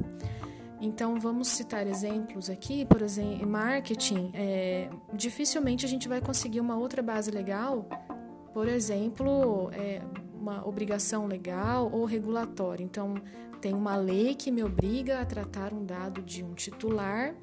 Então, 0.81 1.21
vamos 1.21 1.49
citar 1.49 1.87
exemplos 1.87 2.49
aqui, 2.49 2.87
por 2.87 3.03
exemplo, 3.03 3.43
em 3.43 3.47
marketing, 3.47 4.31
é, 4.33 4.89
dificilmente 5.13 5.85
a 5.85 5.89
gente 5.89 6.09
vai 6.09 6.23
conseguir 6.23 6.61
uma 6.61 6.77
outra 6.77 7.03
base 7.03 7.31
legal, 7.31 7.87
por 8.55 8.67
exemplo, 8.67 9.71
é, 9.75 10.01
uma 10.33 10.67
obrigação 10.67 11.27
legal 11.27 11.91
ou 11.93 12.07
regulatória. 12.07 12.83
Então, 12.83 13.15
tem 13.61 13.75
uma 13.75 13.95
lei 13.95 14.35
que 14.35 14.51
me 14.51 14.65
obriga 14.65 15.21
a 15.21 15.27
tratar 15.27 15.75
um 15.75 15.85
dado 15.85 16.23
de 16.23 16.43
um 16.43 16.55
titular 16.55 17.35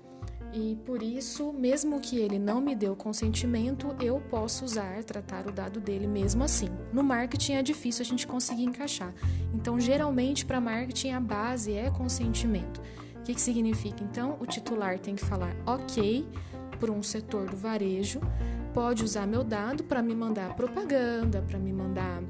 e 0.57 0.75
por 0.75 1.03
isso, 1.03 1.53
mesmo 1.53 1.99
que 1.99 2.17
ele 2.17 2.39
não 2.39 2.59
me 2.59 2.75
o 2.89 2.95
consentimento, 2.95 3.95
eu 4.01 4.19
posso 4.19 4.65
usar, 4.65 5.03
tratar 5.03 5.45
o 5.45 5.51
dado 5.51 5.79
dele 5.79 6.07
mesmo 6.07 6.43
assim. 6.43 6.69
No 6.91 7.03
marketing 7.03 7.53
é 7.53 7.61
difícil 7.61 8.01
a 8.01 8.05
gente 8.05 8.25
conseguir 8.25 8.63
encaixar. 8.63 9.13
Então, 9.53 9.79
geralmente, 9.79 10.47
para 10.47 10.59
marketing, 10.59 11.11
a 11.11 11.19
base 11.19 11.73
é 11.73 11.91
consentimento. 11.91 12.81
O 13.17 13.21
que, 13.21 13.35
que 13.35 13.41
significa? 13.41 14.03
Então, 14.03 14.35
o 14.39 14.47
titular 14.47 14.97
tem 14.97 15.15
que 15.15 15.23
falar 15.23 15.55
ok 15.63 16.27
para 16.79 16.91
um 16.91 17.03
setor 17.03 17.47
do 17.47 17.57
varejo, 17.57 18.19
pode 18.73 19.03
usar 19.03 19.27
meu 19.27 19.43
dado 19.43 19.83
para 19.83 20.01
me 20.01 20.15
mandar 20.15 20.55
propaganda, 20.55 21.43
para 21.47 21.59
me 21.59 21.71
mandar 21.71 22.23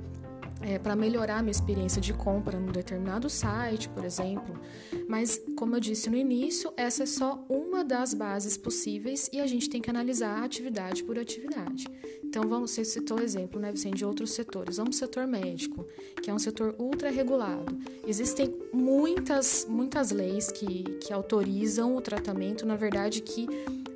é, 0.68 0.78
para 0.78 0.98
melhorar 0.98 1.38
a 1.38 1.42
minha 1.42 1.52
experiência 1.52 2.02
de 2.02 2.14
compra 2.14 2.60
num 2.60 2.74
determinado 2.74 3.30
site, 3.30 3.88
por 3.88 4.04
exemplo. 4.04 4.60
Mas, 5.08 5.42
como 5.56 5.78
eu 5.78 5.80
disse 5.80 6.10
no 6.10 6.18
início, 6.18 6.74
essa 6.76 7.04
é 7.04 7.06
só 7.06 7.42
uma 7.48 7.86
das 7.86 8.14
bases 8.14 8.58
possíveis 8.58 9.30
e 9.32 9.40
a 9.40 9.48
gente 9.48 9.70
tem 9.70 9.82
que 9.82 9.90
analisar 9.90 10.44
atividade 10.44 11.06
por 11.06 11.18
atividade. 11.18 11.88
Então, 12.22 12.46
vamos, 12.50 12.72
você 12.72 12.84
citou 12.84 13.18
o 13.18 13.22
exemplo, 13.22 13.62
né, 13.62 13.72
Vicente, 13.72 13.96
de 13.96 14.06
outros 14.06 14.32
setores. 14.32 14.76
Vamos 14.76 14.98
ao 14.98 15.08
setor 15.08 15.26
médico, 15.26 15.88
que 16.22 16.30
é 16.30 16.34
um 16.34 16.40
setor 16.40 16.76
ultra 16.78 17.10
regulado. 17.10 17.78
Existem 18.06 18.54
muitas, 18.74 19.66
muitas 19.70 20.12
leis 20.12 20.52
que, 20.52 20.84
que 21.00 21.14
autorizam 21.14 21.96
o 21.96 22.02
tratamento, 22.02 22.66
na 22.66 22.76
verdade, 22.76 23.22
que 23.22 23.48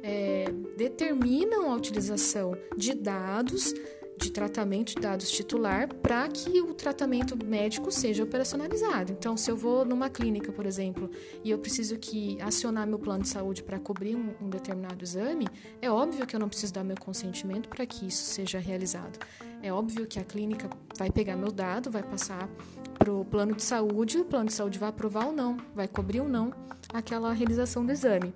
é, 0.01 0.45
determinam 0.77 1.69
a 1.69 1.75
utilização 1.75 2.55
de 2.77 2.93
dados 2.93 3.73
de 4.21 4.31
tratamento 4.31 4.93
de 4.95 5.01
dados 5.01 5.31
titular 5.31 5.93
para 5.95 6.27
que 6.29 6.61
o 6.61 6.73
tratamento 6.73 7.35
médico 7.43 7.91
seja 7.91 8.23
operacionalizado. 8.23 9.11
Então, 9.11 9.35
se 9.35 9.49
eu 9.49 9.57
vou 9.57 9.83
numa 9.83 10.09
clínica, 10.09 10.51
por 10.51 10.65
exemplo, 10.65 11.09
e 11.43 11.49
eu 11.49 11.57
preciso 11.57 11.97
que 11.97 12.39
acionar 12.39 12.85
meu 12.85 12.99
plano 12.99 13.23
de 13.23 13.29
saúde 13.29 13.63
para 13.63 13.79
cobrir 13.79 14.15
um, 14.15 14.33
um 14.39 14.49
determinado 14.49 15.03
exame, 15.03 15.47
é 15.81 15.89
óbvio 15.89 16.25
que 16.27 16.35
eu 16.35 16.39
não 16.39 16.47
preciso 16.47 16.73
dar 16.73 16.83
meu 16.83 16.97
consentimento 16.97 17.67
para 17.67 17.85
que 17.85 18.07
isso 18.07 18.23
seja 18.23 18.59
realizado. 18.59 19.19
É 19.63 19.73
óbvio 19.73 20.05
que 20.05 20.19
a 20.19 20.23
clínica 20.23 20.69
vai 20.97 21.09
pegar 21.09 21.35
meu 21.35 21.51
dado, 21.51 21.89
vai 21.89 22.03
passar 22.03 22.47
para 22.97 23.11
o 23.11 23.25
plano 23.25 23.55
de 23.55 23.63
saúde, 23.63 24.19
o 24.19 24.25
plano 24.25 24.45
de 24.45 24.53
saúde 24.53 24.77
vai 24.77 24.89
aprovar 24.89 25.25
ou 25.25 25.33
não, 25.33 25.57
vai 25.73 25.87
cobrir 25.87 26.21
ou 26.21 26.29
não 26.29 26.53
aquela 26.93 27.33
realização 27.33 27.83
do 27.83 27.91
exame. 27.91 28.33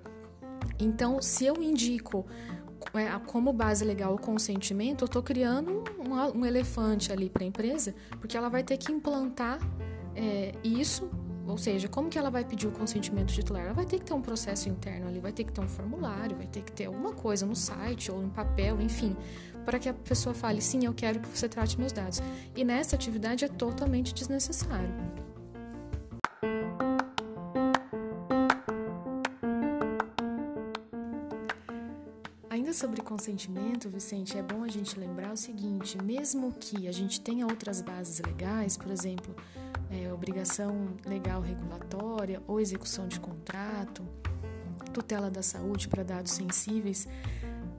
Então, 0.78 1.22
se 1.22 1.46
eu 1.46 1.62
indico 1.62 2.26
como 3.26 3.52
base 3.52 3.84
legal 3.84 4.14
o 4.14 4.18
consentimento, 4.18 5.02
eu 5.02 5.06
estou 5.06 5.22
criando 5.22 5.84
um, 5.98 6.38
um, 6.38 6.44
elefante 6.46 7.12
ali 7.12 7.28
para 7.28 7.44
a 7.44 7.46
empresa, 7.46 7.94
porque 8.20 8.36
ela 8.36 8.48
vai 8.48 8.62
ter 8.62 8.76
que 8.76 8.92
implantar 8.92 9.58
é, 10.14 10.52
isso, 10.64 11.10
ou 11.46 11.58
seja, 11.58 11.88
como 11.88 12.08
que 12.08 12.18
ela 12.18 12.30
vai 12.30 12.44
pedir 12.44 12.66
o 12.66 12.72
consentimento 12.72 13.32
titular? 13.32 13.64
Ela 13.64 13.74
vai 13.74 13.86
ter 13.86 13.98
que 13.98 14.04
ter 14.04 14.14
um 14.14 14.22
processo 14.22 14.68
interno 14.68 15.08
ali, 15.08 15.20
vai 15.20 15.32
ter 15.32 15.44
que 15.44 15.52
ter 15.52 15.60
um 15.60 15.68
formulário, 15.68 16.36
vai 16.36 16.46
ter 16.46 16.62
que 16.62 16.72
ter 16.72 16.86
alguma 16.86 17.12
coisa 17.12 17.46
no 17.46 17.54
site 17.54 18.10
ou 18.10 18.22
em 18.22 18.28
papel, 18.28 18.80
enfim, 18.80 19.16
para 19.64 19.78
que 19.78 19.88
a 19.88 19.94
pessoa 19.94 20.34
fale, 20.34 20.60
sim, 20.60 20.84
eu 20.84 20.94
quero 20.94 21.20
que 21.20 21.28
você 21.28 21.48
trate 21.48 21.78
meus 21.78 21.92
dados. 21.92 22.22
E 22.54 22.64
nessa 22.64 22.96
atividade 22.96 23.44
é 23.44 23.48
totalmente 23.48 24.14
desnecessário. 24.14 25.25
Sobre 32.76 33.00
consentimento, 33.00 33.88
Vicente, 33.88 34.36
é 34.36 34.42
bom 34.42 34.62
a 34.62 34.68
gente 34.68 34.98
lembrar 35.00 35.32
o 35.32 35.36
seguinte: 35.36 35.96
mesmo 36.02 36.52
que 36.52 36.86
a 36.86 36.92
gente 36.92 37.20
tenha 37.20 37.46
outras 37.46 37.80
bases 37.80 38.20
legais, 38.20 38.76
por 38.76 38.90
exemplo, 38.90 39.34
é, 39.90 40.12
obrigação 40.12 40.88
legal 41.06 41.40
regulatória 41.40 42.42
ou 42.46 42.60
execução 42.60 43.08
de 43.08 43.18
contrato, 43.18 44.06
tutela 44.92 45.30
da 45.30 45.42
saúde 45.42 45.88
para 45.88 46.02
dados 46.02 46.32
sensíveis, 46.32 47.08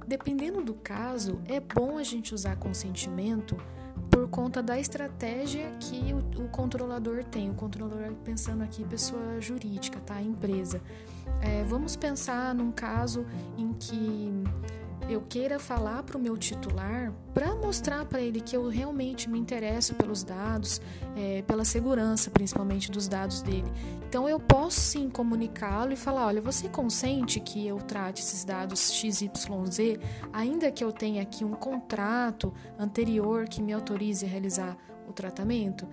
dependendo 0.07 0.63
do 0.63 0.73
caso, 0.73 1.41
é 1.45 1.59
bom 1.59 1.99
a 1.99 2.03
gente 2.03 2.33
usar 2.33 2.55
consentimento 2.55 3.55
por 4.09 4.27
conta 4.29 4.63
da 4.63 4.79
estratégia 4.79 5.69
que 5.79 6.11
o, 6.11 6.45
o 6.45 6.49
controlador 6.49 7.23
tem. 7.23 7.51
O 7.51 7.53
controlador, 7.53 8.15
pensando 8.23 8.63
aqui, 8.63 8.83
pessoa 8.83 9.39
jurídica, 9.39 9.99
tá? 9.99 10.19
Empresa. 10.21 10.81
É, 11.41 11.63
vamos 11.63 11.95
pensar 11.95 12.55
num 12.55 12.71
caso 12.71 13.25
em 13.57 13.73
que 13.73 14.31
eu 15.09 15.21
queira 15.21 15.57
falar 15.59 16.03
para 16.03 16.17
o 16.17 16.19
meu 16.19 16.37
titular 16.37 17.13
para 17.33 17.55
mostrar 17.55 18.05
para 18.05 18.19
ele 18.19 18.41
que 18.41 18.57
eu 18.57 18.67
realmente 18.67 19.29
me 19.29 19.39
interesso 19.39 19.93
pelos 19.95 20.23
dados, 20.23 20.81
é, 21.15 21.43
pela 21.43 21.63
segurança 21.63 22.29
principalmente 22.29 22.91
dos 22.91 23.07
dados 23.07 23.41
dele. 23.41 23.71
Então 24.07 24.27
eu 24.27 24.39
posso 24.39 24.79
sim 24.79 25.09
comunicá-lo 25.09 25.93
e 25.93 25.95
falar: 25.95 26.25
olha, 26.25 26.41
você 26.41 26.67
consente 26.67 27.39
que 27.39 27.65
eu 27.65 27.77
trate 27.77 28.21
esses 28.21 28.43
dados 28.43 28.91
XYZ, 28.91 29.99
ainda 30.33 30.71
que 30.71 30.83
eu 30.83 30.91
tenha 30.91 31.21
aqui 31.21 31.45
um 31.45 31.53
contrato 31.53 32.53
anterior 32.77 33.47
que 33.47 33.61
me 33.61 33.73
autorize 33.73 34.25
a 34.25 34.29
realizar 34.29 34.77
o 35.07 35.13
tratamento? 35.13 35.87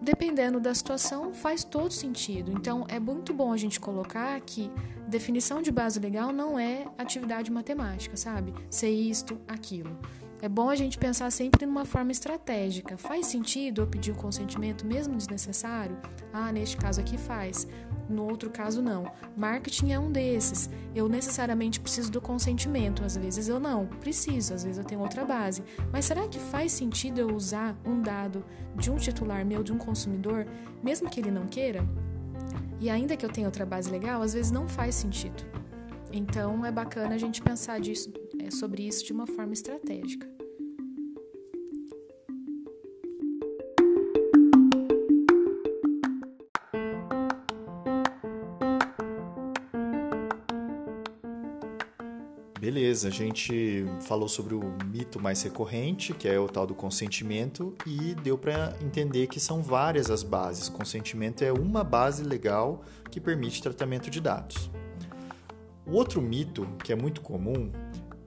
Dependendo 0.00 0.58
da 0.58 0.74
situação, 0.74 1.32
faz 1.32 1.62
todo 1.64 1.92
sentido. 1.92 2.50
Então, 2.52 2.86
é 2.88 2.98
muito 2.98 3.34
bom 3.34 3.52
a 3.52 3.56
gente 3.56 3.78
colocar 3.78 4.40
que 4.40 4.70
definição 5.06 5.60
de 5.60 5.70
base 5.70 5.98
legal 5.98 6.32
não 6.32 6.58
é 6.58 6.86
atividade 6.96 7.50
matemática, 7.50 8.16
sabe? 8.16 8.54
Ser 8.70 8.90
isto, 8.90 9.40
aquilo. 9.46 9.98
É 10.42 10.48
bom 10.48 10.70
a 10.70 10.74
gente 10.74 10.96
pensar 10.96 11.30
sempre 11.30 11.66
numa 11.66 11.84
forma 11.84 12.12
estratégica. 12.12 12.96
Faz 12.96 13.26
sentido 13.26 13.82
eu 13.82 13.86
pedir 13.86 14.10
o 14.10 14.14
consentimento 14.14 14.86
mesmo 14.86 15.14
desnecessário? 15.14 15.98
Ah, 16.32 16.50
neste 16.50 16.78
caso 16.78 16.98
aqui 16.98 17.18
faz. 17.18 17.68
No 18.08 18.24
outro 18.24 18.48
caso, 18.48 18.80
não. 18.80 19.12
Marketing 19.36 19.92
é 19.92 19.98
um 19.98 20.10
desses. 20.10 20.70
Eu 20.94 21.10
necessariamente 21.10 21.78
preciso 21.78 22.10
do 22.10 22.22
consentimento. 22.22 23.04
Às 23.04 23.18
vezes 23.18 23.48
eu 23.48 23.60
não 23.60 23.86
preciso, 23.86 24.54
às 24.54 24.64
vezes 24.64 24.78
eu 24.78 24.84
tenho 24.84 25.02
outra 25.02 25.26
base. 25.26 25.62
Mas 25.92 26.06
será 26.06 26.26
que 26.26 26.38
faz 26.38 26.72
sentido 26.72 27.20
eu 27.20 27.36
usar 27.36 27.76
um 27.84 28.00
dado 28.00 28.42
de 28.74 28.90
um 28.90 28.96
titular 28.96 29.44
meu, 29.44 29.62
de 29.62 29.74
um 29.74 29.78
consumidor, 29.78 30.46
mesmo 30.82 31.10
que 31.10 31.20
ele 31.20 31.30
não 31.30 31.46
queira? 31.46 31.86
E 32.80 32.88
ainda 32.88 33.14
que 33.14 33.26
eu 33.26 33.30
tenha 33.30 33.46
outra 33.46 33.66
base 33.66 33.90
legal, 33.90 34.22
às 34.22 34.32
vezes 34.32 34.50
não 34.50 34.66
faz 34.66 34.94
sentido. 34.94 35.44
Então 36.10 36.64
é 36.64 36.72
bacana 36.72 37.14
a 37.14 37.18
gente 37.18 37.42
pensar 37.42 37.78
disso, 37.78 38.10
sobre 38.48 38.86
isso 38.86 39.04
de 39.04 39.12
uma 39.12 39.26
forma 39.26 39.52
estratégica. 39.52 40.30
Beleza, 52.60 53.08
a 53.08 53.10
gente 53.10 53.84
falou 54.02 54.28
sobre 54.28 54.54
o 54.54 54.60
mito 54.86 55.18
mais 55.18 55.42
recorrente, 55.42 56.14
que 56.14 56.28
é 56.28 56.38
o 56.38 56.46
tal 56.46 56.66
do 56.66 56.74
consentimento, 56.74 57.74
e 57.84 58.14
deu 58.22 58.38
para 58.38 58.76
entender 58.80 59.26
que 59.26 59.40
são 59.40 59.60
várias 59.60 60.08
as 60.08 60.22
bases. 60.22 60.68
Consentimento 60.68 61.42
é 61.42 61.50
uma 61.50 61.82
base 61.82 62.22
legal 62.22 62.84
que 63.10 63.18
permite 63.18 63.60
tratamento 63.60 64.08
de 64.08 64.20
dados. 64.20 64.70
O 65.84 65.92
outro 65.92 66.22
mito, 66.22 66.64
que 66.84 66.92
é 66.92 66.94
muito 66.94 67.20
comum, 67.22 67.72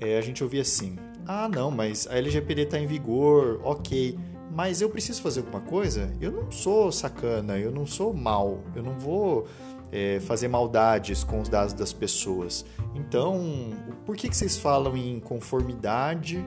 é 0.03 0.17
a 0.17 0.21
gente 0.21 0.43
ouvir 0.43 0.59
assim: 0.59 0.97
ah, 1.25 1.47
não, 1.47 1.71
mas 1.71 2.07
a 2.07 2.17
LGPD 2.17 2.63
está 2.63 2.79
em 2.79 2.85
vigor, 2.85 3.59
ok, 3.63 4.17
mas 4.51 4.81
eu 4.81 4.89
preciso 4.89 5.21
fazer 5.21 5.39
alguma 5.39 5.61
coisa? 5.61 6.13
Eu 6.21 6.31
não 6.31 6.51
sou 6.51 6.91
sacana, 6.91 7.57
eu 7.57 7.71
não 7.71 7.87
sou 7.87 8.13
mal, 8.13 8.59
eu 8.75 8.83
não 8.83 8.99
vou 8.99 9.47
é, 9.91 10.19
fazer 10.19 10.47
maldades 10.47 11.23
com 11.23 11.39
os 11.39 11.49
dados 11.49 11.73
das 11.73 11.93
pessoas. 11.93 12.65
Então, 12.93 13.71
por 14.05 14.15
que, 14.15 14.29
que 14.29 14.35
vocês 14.35 14.57
falam 14.57 14.95
em 14.97 15.19
conformidade 15.19 16.45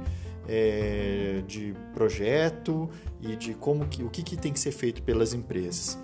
é, 0.48 1.42
de 1.46 1.74
projeto 1.94 2.88
e 3.20 3.34
de 3.34 3.54
como 3.54 3.86
que, 3.86 4.02
o 4.02 4.10
que, 4.10 4.22
que 4.22 4.36
tem 4.36 4.52
que 4.52 4.60
ser 4.60 4.72
feito 4.72 5.02
pelas 5.02 5.32
empresas? 5.32 5.98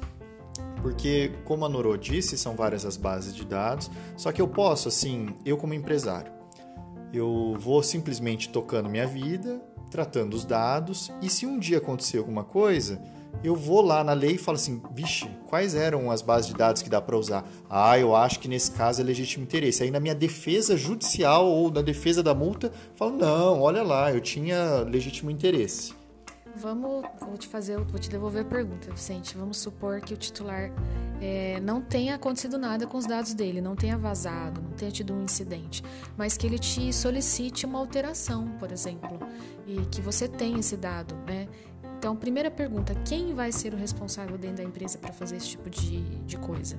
Porque, 0.81 1.31
como 1.45 1.65
a 1.65 1.69
Noro 1.69 1.97
disse, 1.97 2.37
são 2.37 2.57
várias 2.57 2.85
as 2.85 2.97
bases 2.97 3.35
de 3.35 3.45
dados, 3.45 3.89
só 4.17 4.33
que 4.33 4.43
eu 4.43 4.49
posso, 4.49 4.89
assim, 4.89 5.29
eu 5.47 5.57
como 5.57 5.75
empresário, 5.75 6.33
eu 7.13 7.57
vou 7.59 7.83
simplesmente 7.83 8.49
tocando 8.49 8.89
minha 8.89 9.07
vida, 9.07 9.61
tratando 9.91 10.35
os 10.35 10.45
dados, 10.45 11.13
e 11.21 11.29
se 11.29 11.45
um 11.45 11.59
dia 11.59 11.79
acontecer 11.79 12.19
alguma 12.19 12.43
coisa, 12.43 13.01
eu 13.45 13.55
vou 13.55 13.83
lá 13.83 14.03
na 14.03 14.13
lei 14.13 14.33
e 14.33 14.39
falo 14.39 14.57
assim, 14.57 14.81
vixe, 14.95 15.29
quais 15.49 15.75
eram 15.75 16.11
as 16.11 16.23
bases 16.23 16.47
de 16.49 16.55
dados 16.55 16.81
que 16.81 16.89
dá 16.89 17.01
para 17.01 17.17
usar? 17.17 17.45
Ah, 17.69 17.99
eu 17.99 18.15
acho 18.15 18.39
que 18.39 18.49
nesse 18.49 18.71
caso 18.71 19.01
é 19.01 19.05
legítimo 19.05 19.45
interesse. 19.45 19.83
Aí 19.83 19.91
na 19.91 20.01
minha 20.01 20.15
defesa 20.15 20.77
judicial 20.77 21.47
ou 21.47 21.71
na 21.71 21.83
defesa 21.83 22.23
da 22.23 22.35
multa, 22.35 22.73
falo, 22.95 23.17
não, 23.17 23.61
olha 23.61 23.83
lá, 23.83 24.13
eu 24.13 24.21
tinha 24.21 24.81
legítimo 24.89 25.31
interesse. 25.31 25.93
Vamos, 26.55 27.05
vou 27.19 27.37
te 27.39 27.49
fazer, 27.49 27.79
vou 27.79 27.99
te 27.99 28.11
devolver 28.11 28.43
a 28.43 28.45
pergunta, 28.45 28.91
Vicente. 28.91 29.37
Vamos 29.37 29.57
supor 29.57 30.01
que 30.01 30.13
o 30.13 30.17
titular 30.17 30.71
é, 31.25 31.61
não 31.61 31.81
tenha 31.81 32.17
acontecido 32.17 32.59
nada 32.59 32.85
com 32.85 32.99
os 32.99 33.07
dados 33.07 33.33
dele, 33.33 33.61
não 33.61 33.77
tenha 33.77 33.97
vazado, 33.97 34.61
não 34.61 34.73
tenha 34.73 34.91
tido 34.91 35.15
um 35.15 35.23
incidente, 35.23 35.81
mas 36.17 36.37
que 36.37 36.45
ele 36.45 36.59
te 36.59 36.93
solicite 36.93 37.65
uma 37.65 37.79
alteração, 37.79 38.49
por 38.59 38.73
exemplo, 38.73 39.21
e 39.65 39.87
que 39.87 40.01
você 40.01 40.27
tenha 40.27 40.59
esse 40.59 40.77
dado, 40.77 41.15
né? 41.25 41.47
Então, 41.97 42.17
primeira 42.17 42.51
pergunta: 42.51 42.93
quem 43.05 43.33
vai 43.35 43.53
ser 43.53 43.73
o 43.73 43.77
responsável 43.77 44.37
dentro 44.37 44.57
da 44.57 44.65
empresa 44.65 44.99
para 44.99 45.13
fazer 45.13 45.37
esse 45.37 45.51
tipo 45.51 45.71
de, 45.71 46.01
de 46.25 46.37
coisa? 46.37 46.77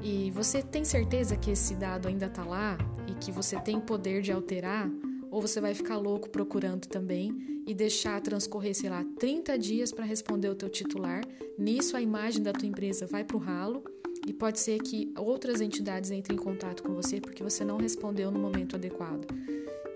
E 0.00 0.30
você 0.30 0.62
tem 0.62 0.84
certeza 0.84 1.34
que 1.34 1.50
esse 1.50 1.74
dado 1.74 2.06
ainda 2.06 2.26
está 2.26 2.44
lá 2.44 2.78
e 3.08 3.14
que 3.14 3.32
você 3.32 3.58
tem 3.58 3.80
poder 3.80 4.22
de 4.22 4.30
alterar? 4.30 4.88
Ou 5.34 5.40
você 5.40 5.60
vai 5.60 5.74
ficar 5.74 5.96
louco 5.96 6.30
procurando 6.30 6.86
também 6.86 7.64
e 7.66 7.74
deixar 7.74 8.20
transcorrer, 8.20 8.72
sei 8.72 8.88
lá, 8.88 9.04
30 9.18 9.58
dias 9.58 9.90
para 9.90 10.04
responder 10.04 10.48
o 10.48 10.54
teu 10.54 10.68
titular? 10.68 11.24
Nisso 11.58 11.96
a 11.96 12.00
imagem 12.00 12.40
da 12.40 12.52
tua 12.52 12.68
empresa 12.68 13.04
vai 13.04 13.24
para 13.24 13.36
o 13.36 13.40
ralo 13.40 13.82
e 14.28 14.32
pode 14.32 14.60
ser 14.60 14.80
que 14.80 15.12
outras 15.18 15.60
entidades 15.60 16.12
entrem 16.12 16.38
em 16.38 16.40
contato 16.40 16.84
com 16.84 16.94
você 16.94 17.20
porque 17.20 17.42
você 17.42 17.64
não 17.64 17.78
respondeu 17.78 18.30
no 18.30 18.38
momento 18.38 18.76
adequado. 18.76 19.26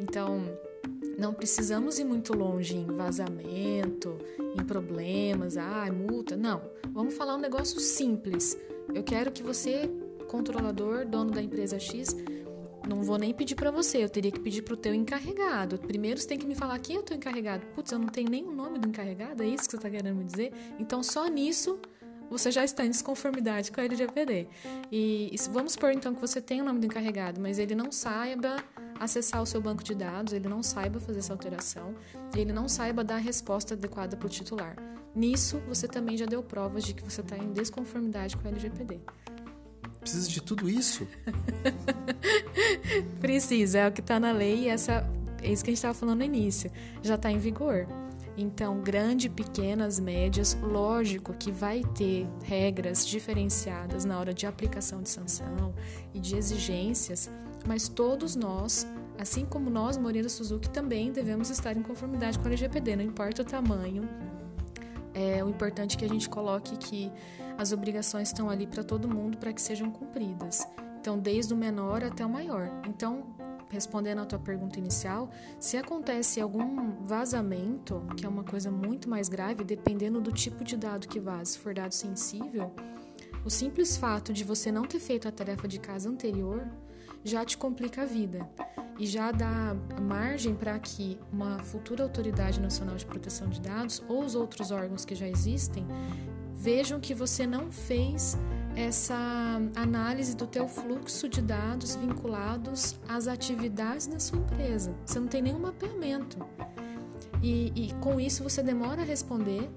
Então, 0.01 0.43
não 1.17 1.33
precisamos 1.33 2.01
ir 2.01 2.05
muito 2.05 2.37
longe 2.37 2.75
em 2.75 2.87
vazamento, 2.87 4.19
em 4.61 4.65
problemas, 4.65 5.57
ah, 5.57 5.89
multa. 5.93 6.37
Não. 6.37 6.61
Vamos 6.91 7.15
falar 7.15 7.37
um 7.37 7.41
negócio 7.41 7.79
simples. 7.79 8.59
Eu 8.93 9.05
quero 9.05 9.31
que 9.31 9.45
você, 9.45 9.89
controlador, 10.27 11.07
dono 11.07 11.31
da 11.31 11.41
empresa 11.41 11.79
X, 11.79 12.09
não 12.89 13.03
vou 13.03 13.19
nem 13.19 13.35
pedir 13.35 13.55
para 13.55 13.71
você, 13.71 14.03
eu 14.03 14.09
teria 14.09 14.33
que 14.33 14.41
pedir 14.41 14.63
para 14.63 14.75
o 14.75 14.77
teu 14.77 14.95
encarregado. 14.95 15.79
Primeiro 15.79 16.21
você 16.21 16.27
tem 16.27 16.39
que 16.39 16.47
me 16.47 16.55
falar 16.55 16.79
quem 16.79 16.97
é 16.97 16.99
o 16.99 17.03
teu 17.03 17.17
encarregado. 17.17 17.67
Putz, 17.75 17.93
eu 17.93 17.99
não 17.99 18.09
tenho 18.09 18.31
nem 18.31 18.45
o 18.45 18.53
nome 18.53 18.79
do 18.79 18.89
encarregado, 18.89 19.43
é 19.43 19.47
isso 19.47 19.65
que 19.65 19.73
você 19.73 19.77
está 19.77 19.91
querendo 19.91 20.17
me 20.17 20.25
dizer? 20.25 20.53
Então 20.79 21.03
só 21.03 21.27
nisso 21.27 21.79
você 22.31 22.51
já 22.51 22.65
está 22.65 22.85
em 22.85 22.91
desconformidade 22.91 23.71
com 23.73 23.81
a 23.81 23.85
LGPD. 23.85 24.49
E, 24.93 25.31
e 25.33 25.37
vamos 25.51 25.73
supor 25.73 25.93
então 25.93 26.15
que 26.15 26.21
você 26.21 26.41
tem 26.41 26.61
o 26.61 26.65
nome 26.65 26.79
do 26.81 26.87
encarregado, 26.87 27.41
mas 27.41 27.59
ele 27.59 27.75
não 27.75 27.91
saiba 27.91 28.57
acessar 29.01 29.43
o 29.43 29.47
seu 29.47 29.61
banco 29.61 29.83
de 29.83 29.95
dados, 29.95 30.33
ele 30.33 30.49
não 30.49 30.63
saiba 30.63 30.99
fazer 30.99 31.21
essa 31.21 31.33
alteração 31.33 31.95
ele 32.37 32.53
não 32.53 32.69
saiba 32.69 33.03
dar 33.03 33.17
a 33.17 33.19
resposta 33.19 33.75
adequada 33.75 34.17
para 34.17 34.27
o 34.27 34.31
titular. 34.31 34.77
Nisso, 35.15 35.61
você 35.67 35.89
também 35.89 36.17
já 36.17 36.27
deu 36.27 36.43
provas 36.43 36.85
de 36.85 36.95
que 36.95 37.03
você 37.03 37.21
está 37.21 37.37
em 37.37 37.53
desconformidade 37.53 38.37
com 38.37 38.47
a 38.47 38.51
LGPD. 38.51 39.01
Precisa 40.09 40.31
de 40.31 40.41
tudo 40.41 40.71
isso? 40.71 41.07
Precisa, 43.21 43.81
é 43.81 43.89
o 43.89 43.93
que 43.93 44.01
está 44.01 44.19
na 44.19 44.33
lei 44.33 44.61
e 44.61 44.69
essa, 44.69 45.07
é 45.43 45.53
isso 45.53 45.63
que 45.63 45.69
a 45.69 45.73
gente 45.73 45.77
estava 45.77 45.93
falando 45.93 46.21
no 46.21 46.25
início. 46.25 46.73
Já 47.03 47.17
está 47.17 47.31
em 47.31 47.37
vigor. 47.37 47.87
Então, 48.35 48.81
grande, 48.81 49.29
pequenas, 49.29 50.01
médias, 50.01 50.57
lógico 50.63 51.35
que 51.35 51.53
vai 51.53 51.83
ter 51.95 52.27
regras 52.43 53.07
diferenciadas 53.07 54.07
na 54.07 54.19
hora 54.19 54.33
de 54.33 54.47
aplicação 54.47 55.03
de 55.03 55.11
sanção 55.11 55.75
e 56.15 56.21
de 56.21 56.37
exigências, 56.37 57.31
mas 57.67 57.87
todos 57.87 58.35
nós, 58.35 58.87
assim 59.19 59.45
como 59.45 59.69
nós, 59.69 59.99
Moreira 59.99 60.31
Suzuki, 60.31 60.71
também 60.71 61.13
devemos 61.13 61.51
estar 61.51 61.77
em 61.77 61.83
conformidade 61.83 62.39
com 62.39 62.47
a 62.47 62.49
LGPD, 62.49 62.97
não 62.97 63.05
importa 63.05 63.43
o 63.43 63.45
tamanho. 63.45 64.09
É, 65.19 65.43
o 65.43 65.49
importante 65.49 65.97
é 65.97 65.99
que 65.99 66.05
a 66.05 66.09
gente 66.09 66.29
coloque 66.29 66.77
que 66.77 67.11
as 67.59 67.73
obrigações 67.73 68.29
estão 68.29 68.49
ali 68.49 68.69
para 68.69 68.85
todo 68.85 69.09
mundo 69.09 69.37
para 69.37 69.53
que 69.53 69.61
sejam 69.61 69.91
cumpridas. 69.91 70.65
Então, 71.01 71.19
desde 71.19 71.53
o 71.53 71.57
menor 71.57 72.05
até 72.05 72.25
o 72.25 72.31
maior. 72.31 72.71
Então, 72.87 73.27
respondendo 73.69 74.21
à 74.21 74.25
tua 74.25 74.39
pergunta 74.39 74.79
inicial, 74.79 75.29
se 75.59 75.77
acontece 75.77 76.41
algum 76.41 77.05
vazamento, 77.05 78.01
que 78.17 78.25
é 78.25 78.29
uma 78.29 78.45
coisa 78.45 78.71
muito 78.71 79.11
mais 79.11 79.29
grave, 79.29 79.65
dependendo 79.65 80.21
do 80.21 80.31
tipo 80.31 80.63
de 80.63 80.77
dado 80.77 81.09
que 81.09 81.19
vaza, 81.19 81.47
se 81.47 81.59
for 81.59 81.75
dado 81.75 81.93
sensível, 81.93 82.71
o 83.45 83.51
simples 83.51 83.97
fato 83.97 84.33
de 84.33 84.45
você 84.45 84.71
não 84.71 84.85
ter 84.85 85.01
feito 85.01 85.27
a 85.27 85.33
tarefa 85.33 85.67
de 85.67 85.81
casa 85.81 86.09
anterior 86.09 86.65
já 87.29 87.45
te 87.45 87.57
complica 87.57 88.03
a 88.03 88.05
vida 88.07 88.49
e 88.99 89.07
já 89.07 89.31
dá 89.31 89.77
margem 90.01 90.55
para 90.55 90.79
que 90.79 91.19
uma 91.33 91.59
futura 91.61 92.03
autoridade 92.03 92.61
nacional 92.61 92.97
de 92.97 93.07
proteção 93.07 93.49
de 93.49 93.61
dados 93.61 94.03
ou 94.09 94.25
os 94.25 94.35
outros 94.35 94.71
órgãos 94.71 95.05
que 95.05 95.15
já 95.15 95.29
existem 95.29 95.87
vejam 96.53 96.99
que 96.99 97.15
você 97.15 97.47
não 97.47 97.71
fez 97.71 98.37
essa 98.75 99.61
análise 99.77 100.37
do 100.37 100.47
teu 100.47 100.67
fluxo 100.67 101.29
de 101.29 101.41
dados 101.41 101.95
vinculados 101.95 102.97
às 103.09 103.29
atividades 103.29 104.07
da 104.07 104.19
sua 104.19 104.39
empresa. 104.39 104.95
Você 105.07 105.21
não 105.21 105.29
tem 105.29 105.43
nenhum 105.43 105.61
mapeamento. 105.61 106.39
E, 107.41 107.73
e 107.75 107.95
com 108.01 108.21
isso 108.21 108.43
você 108.43 108.63
demora 108.63 109.03
a 109.03 109.05
responder 109.05 109.71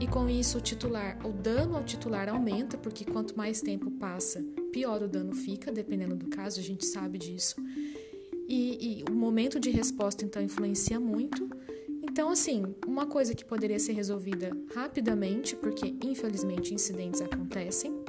e 0.00 0.06
com 0.06 0.28
isso 0.28 0.58
o 0.58 0.60
titular, 0.60 1.18
o 1.24 1.32
dano 1.32 1.76
ao 1.76 1.84
titular 1.84 2.28
aumenta, 2.28 2.76
porque 2.76 3.04
quanto 3.04 3.36
mais 3.36 3.60
tempo 3.60 3.90
passa, 3.90 4.42
pior 4.72 5.02
o 5.02 5.08
dano 5.08 5.34
fica, 5.34 5.70
dependendo 5.70 6.16
do 6.16 6.28
caso, 6.28 6.58
a 6.58 6.62
gente 6.62 6.84
sabe 6.86 7.18
disso. 7.18 7.56
E, 8.48 9.00
e 9.00 9.04
o 9.10 9.14
momento 9.14 9.60
de 9.60 9.70
resposta 9.70 10.24
então 10.24 10.42
influencia 10.42 10.98
muito. 10.98 11.48
Então, 12.02 12.30
assim, 12.30 12.74
uma 12.86 13.06
coisa 13.06 13.34
que 13.34 13.44
poderia 13.44 13.78
ser 13.78 13.92
resolvida 13.92 14.50
rapidamente, 14.74 15.54
porque 15.54 15.94
infelizmente 16.02 16.74
incidentes 16.74 17.20
acontecem, 17.20 18.02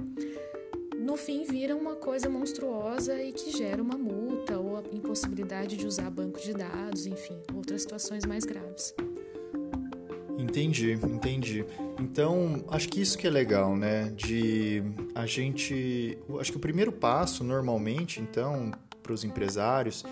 no 0.99 1.17
fim 1.17 1.43
vira 1.43 1.75
uma 1.75 1.95
coisa 1.95 2.29
monstruosa 2.29 3.21
e 3.21 3.31
que 3.33 3.51
gera 3.51 3.81
uma 3.81 3.97
multa 3.97 4.57
ou 4.57 4.77
a 4.77 4.83
impossibilidade 4.91 5.75
de 5.75 5.85
usar 5.85 6.09
banco 6.09 6.39
de 6.39 6.53
dados, 6.53 7.05
enfim, 7.05 7.37
outras 7.53 7.81
situações 7.81 8.25
mais 8.25 8.45
graves. 8.45 8.93
Entendi, 10.37 10.93
entendi. 10.93 11.65
Então, 11.99 12.63
acho 12.69 12.89
que 12.89 13.01
isso 13.01 13.17
que 13.17 13.27
é 13.27 13.29
legal, 13.29 13.75
né? 13.75 14.11
De 14.15 14.83
a 15.13 15.25
gente. 15.25 16.17
Acho 16.39 16.51
que 16.51 16.57
o 16.57 16.61
primeiro 16.61 16.91
passo, 16.91 17.43
normalmente, 17.43 18.19
então, 18.19 18.71
para 19.01 19.13
os 19.13 19.23
empresários 19.23 20.03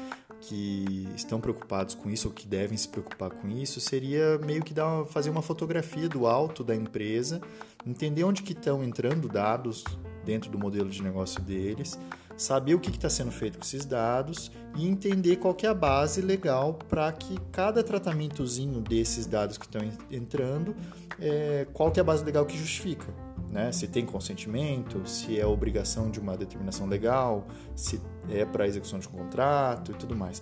que 0.42 1.08
estão 1.16 1.40
preocupados 1.40 1.94
com 1.94 2.10
isso 2.10 2.28
ou 2.28 2.34
que 2.34 2.48
devem 2.48 2.78
se 2.78 2.90
preocupar 2.90 3.30
com 3.30 3.48
isso, 3.48 3.80
seria 3.80 4.40
meio 4.40 4.64
que 4.64 4.74
dar, 4.74 5.06
fazer 5.06 5.30
uma 5.30 5.42
fotografia 5.42 6.10
do 6.10 6.26
alto 6.26 6.64
da 6.64 6.76
empresa, 6.76 7.40
entender 7.86 8.24
onde 8.24 8.42
que 8.42 8.54
estão 8.54 8.84
entrando 8.84 9.30
dados 9.30 9.84
dentro 10.26 10.50
do 10.50 10.58
modelo 10.58 10.90
de 10.90 11.02
negócio 11.04 11.42
deles, 11.42 11.98
saber 12.42 12.74
o 12.74 12.80
que 12.80 12.90
está 12.90 13.08
sendo 13.08 13.30
feito 13.30 13.60
com 13.60 13.64
esses 13.64 13.86
dados 13.86 14.52
e 14.76 14.88
entender 14.88 15.36
qual 15.36 15.56
é 15.62 15.68
a 15.68 15.76
base 15.76 16.22
legal 16.22 16.74
para 16.90 17.12
que 17.12 17.38
cada 17.52 17.84
tratamentozinho 17.84 18.82
desses 18.82 19.28
dados 19.28 19.60
que 19.60 19.66
estão 19.66 19.82
entrando, 20.10 20.76
é, 21.20 21.68
qual 21.72 21.94
é 21.96 22.00
a 22.00 22.04
base 22.04 22.24
legal 22.24 22.44
que 22.44 22.58
justifica. 22.58 23.06
Né? 23.52 23.72
Se 23.72 23.88
tem 23.88 24.08
consentimento, 24.08 25.08
se 25.08 25.40
é 25.40 25.46
obrigação 25.46 26.10
de 26.10 26.20
uma 26.20 26.36
determinação 26.36 26.88
legal, 26.88 27.46
se 27.76 28.02
é 28.28 28.44
para 28.44 28.66
execução 28.66 28.98
de 28.98 29.08
um 29.08 29.12
contrato 29.12 29.92
e 29.92 29.96
tudo 29.96 30.16
mais. 30.16 30.42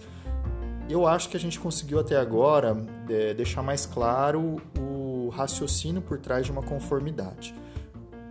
Eu 0.90 1.06
acho 1.06 1.28
que 1.28 1.36
a 1.36 1.40
gente 1.40 1.60
conseguiu 1.60 2.00
até 2.00 2.16
agora 2.16 2.78
é, 3.10 3.34
deixar 3.34 3.62
mais 3.62 3.86
claro 3.86 4.62
o 4.80 5.28
raciocínio 5.30 6.02
por 6.02 6.18
trás 6.18 6.46
de 6.46 6.52
uma 6.52 6.64
conformidade. 6.64 7.54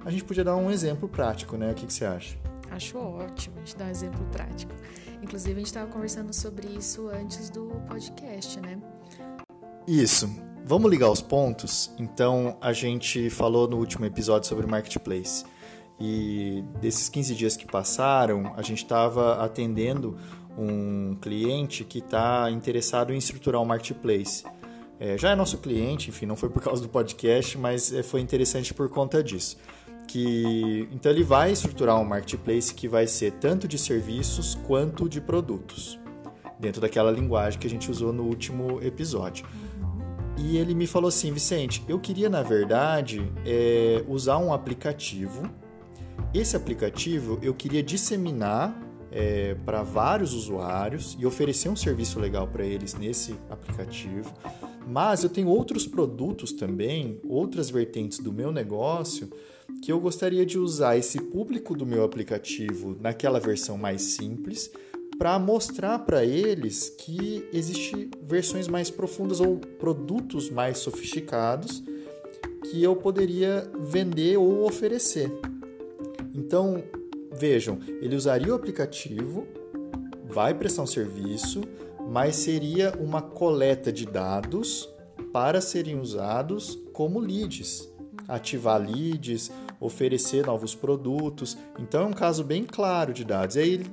A 0.07 0.11
gente 0.11 0.24
podia 0.24 0.42
dar 0.42 0.57
um 0.57 0.70
exemplo 0.70 1.07
prático, 1.07 1.59
né? 1.59 1.70
O 1.70 1.74
que, 1.74 1.87
que 1.87 1.92
você 1.92 2.07
acha? 2.07 2.47
Acho 2.78 2.96
ótimo 2.96 3.56
a 3.56 3.58
gente 3.58 3.76
dar 3.76 3.86
um 3.86 3.90
exemplo 3.90 4.24
prático. 4.30 4.72
Inclusive, 5.20 5.52
a 5.52 5.58
gente 5.58 5.66
estava 5.66 5.90
conversando 5.90 6.32
sobre 6.32 6.68
isso 6.68 7.08
antes 7.08 7.50
do 7.50 7.66
podcast, 7.88 8.60
né? 8.60 8.80
Isso. 9.84 10.30
Vamos 10.64 10.88
ligar 10.88 11.10
os 11.10 11.20
pontos? 11.20 11.92
Então, 11.98 12.56
a 12.60 12.72
gente 12.72 13.30
falou 13.30 13.66
no 13.66 13.78
último 13.78 14.04
episódio 14.04 14.48
sobre 14.48 14.64
marketplace. 14.64 15.44
E 15.98 16.62
desses 16.80 17.08
15 17.08 17.34
dias 17.34 17.56
que 17.56 17.66
passaram, 17.66 18.54
a 18.56 18.62
gente 18.62 18.84
estava 18.84 19.44
atendendo 19.44 20.16
um 20.56 21.16
cliente 21.20 21.82
que 21.82 21.98
está 21.98 22.48
interessado 22.48 23.12
em 23.12 23.18
estruturar 23.18 23.60
um 23.60 23.64
marketplace. 23.64 24.44
É, 25.00 25.18
já 25.18 25.30
é 25.30 25.34
nosso 25.34 25.58
cliente, 25.58 26.10
enfim, 26.10 26.26
não 26.26 26.36
foi 26.36 26.48
por 26.48 26.62
causa 26.62 26.80
do 26.80 26.88
podcast, 26.88 27.58
mas 27.58 27.92
é, 27.92 28.04
foi 28.04 28.20
interessante 28.20 28.72
por 28.72 28.88
conta 28.88 29.20
disso. 29.20 29.56
Que, 30.09 30.88
então 30.90 31.12
ele 31.12 31.23
vai 31.23 31.53
estruturar 31.53 32.01
um 32.01 32.05
marketplace 32.05 32.73
que 32.73 32.88
vai 32.88 33.07
ser 33.07 33.33
tanto 33.33 33.68
de 33.68 33.77
serviços 33.77 34.55
quanto 34.66 35.07
de 35.09 35.21
produtos, 35.21 36.01
dentro 36.59 36.81
daquela 36.81 37.11
linguagem 37.12 37.61
que 37.61 37.66
a 37.66 37.71
gente 37.71 37.90
usou 37.90 38.12
no 38.12 38.25
último 38.25 38.83
episódio. 38.83 39.47
E 40.38 40.57
ele 40.57 40.75
me 40.75 40.87
falou 40.87 41.09
assim, 41.09 41.31
Vicente, 41.31 41.85
eu 41.87 42.01
queria 42.01 42.31
na 42.31 42.42
verdade 42.42 43.31
é, 43.44 44.03
usar 44.09 44.38
um 44.38 44.53
aplicativo. 44.53 45.42
Esse 46.33 46.57
aplicativo 46.57 47.38
eu 47.42 47.53
queria 47.53 47.83
disseminar 47.83 48.75
é, 49.11 49.55
para 49.66 49.83
vários 49.83 50.33
usuários 50.33 51.16
e 51.18 51.27
oferecer 51.27 51.68
um 51.68 51.77
serviço 51.77 52.18
legal 52.21 52.47
para 52.47 52.64
eles 52.64 52.94
nesse 52.94 53.35
aplicativo. 53.51 54.33
Mas 54.87 55.23
eu 55.23 55.29
tenho 55.29 55.49
outros 55.49 55.87
produtos 55.87 56.53
também, 56.53 57.21
outras 57.29 57.68
vertentes 57.68 58.18
do 58.18 58.33
meu 58.33 58.51
negócio, 58.51 59.31
que 59.83 59.92
eu 59.92 60.00
gostaria 60.00 60.44
de 60.44 60.59
usar 60.59 60.96
esse 60.96 61.20
público 61.20 61.76
do 61.76 61.87
meu 61.87 62.04
aplicativo 62.04 62.96
naquela 63.00 63.38
versão 63.38 63.76
mais 63.78 64.02
simples 64.02 64.70
para 65.18 65.38
mostrar 65.38 65.98
para 66.00 66.24
eles 66.24 66.88
que 66.88 67.44
existem 67.52 68.11
versões 68.22 68.68
mais 68.68 68.88
profundas 68.88 69.40
ou 69.40 69.57
produtos 69.57 70.48
mais 70.48 70.78
sofisticados 70.78 71.83
que 72.70 72.83
eu 72.83 72.94
poderia 72.94 73.68
vender 73.81 74.37
ou 74.37 74.64
oferecer. 74.64 75.31
Então, 76.35 76.83
vejam, 77.37 77.81
ele 78.00 78.14
usaria 78.14 78.52
o 78.52 78.57
aplicativo, 78.57 79.46
vai 80.24 80.54
prestar 80.54 80.83
um 80.83 80.87
serviço, 80.87 81.62
mas 82.09 82.37
seria 82.37 82.94
uma 82.98 83.20
coleta 83.20 83.92
de 83.92 84.07
dados 84.07 84.88
para 85.33 85.61
serem 85.61 85.98
usados 85.98 86.78
como 86.92 87.18
leads. 87.18 87.88
Ativar 88.28 88.78
leads, 88.78 89.50
oferecer 89.80 90.46
novos 90.46 90.74
produtos. 90.74 91.56
Então 91.78 92.02
é 92.02 92.06
um 92.06 92.12
caso 92.12 92.44
bem 92.44 92.62
claro 92.64 93.12
de 93.12 93.24
dados. 93.24 93.56
E 93.56 93.60
aí, 93.60 93.86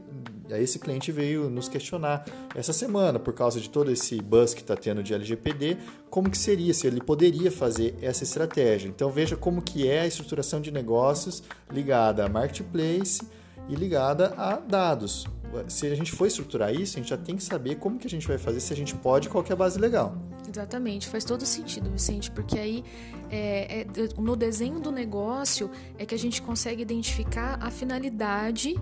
aí 0.52 0.64
esse 0.64 0.78
cliente 0.78 1.12
veio 1.12 1.50
nos 1.50 1.70
questionar 1.70 2.26
essa 2.54 2.74
semana, 2.74 3.18
por 3.18 3.34
causa 3.34 3.60
de 3.60 3.70
todo 3.70 3.90
esse 3.90 4.22
buzz 4.22 4.54
que 4.54 4.62
está 4.62 4.76
tendo 4.76 5.02
de 5.02 5.14
LGPD, 5.14 5.78
como 6.10 6.30
que 6.30 6.38
seria, 6.38 6.74
se 6.74 6.86
ele 6.86 7.02
poderia 7.02 7.52
fazer 7.52 7.96
essa 8.02 8.24
estratégia. 8.24 8.90
Então 8.90 9.10
veja 9.10 9.36
como 9.36 9.62
que 9.62 9.88
é 9.88 10.02
a 10.02 10.08
estruturação 10.08 10.60
de 10.60 10.72
negócios 10.72 11.42
ligada 11.72 12.26
a 12.26 12.30
marketplace 12.30 13.22
e 13.68 13.76
ligada 13.76 14.34
a 14.38 14.58
dados 14.58 15.26
se 15.68 15.88
a 15.88 15.96
gente 15.96 16.12
for 16.12 16.26
estruturar 16.26 16.74
isso, 16.74 16.98
a 16.98 17.02
gente 17.02 17.10
já 17.10 17.18
tem 17.18 17.36
que 17.36 17.44
saber 17.44 17.76
como 17.76 17.98
que 17.98 18.08
a 18.08 18.10
gente 18.10 18.28
vai 18.28 18.38
fazer, 18.38 18.60
se 18.60 18.74
a 18.74 18.76
gente 18.76 18.96
pode, 18.96 19.30
qual 19.30 19.44
é 19.48 19.54
a 19.54 19.56
base 19.56 19.80
legal. 19.80 20.16
Exatamente, 20.50 21.08
faz 21.08 21.24
todo 21.24 21.46
sentido, 21.46 21.90
Vicente, 21.90 22.32
porque 22.32 22.58
aí 22.58 22.84
é, 23.30 23.82
é, 23.82 23.88
no 24.18 24.36
desenho 24.36 24.80
do 24.80 24.92
negócio 24.92 25.70
é 25.98 26.06
que 26.06 26.16
a 26.16 26.20
gente 26.20 26.42
consegue 26.42 26.82
identificar 26.82 27.58
a 27.62 27.70
finalidade 27.70 28.76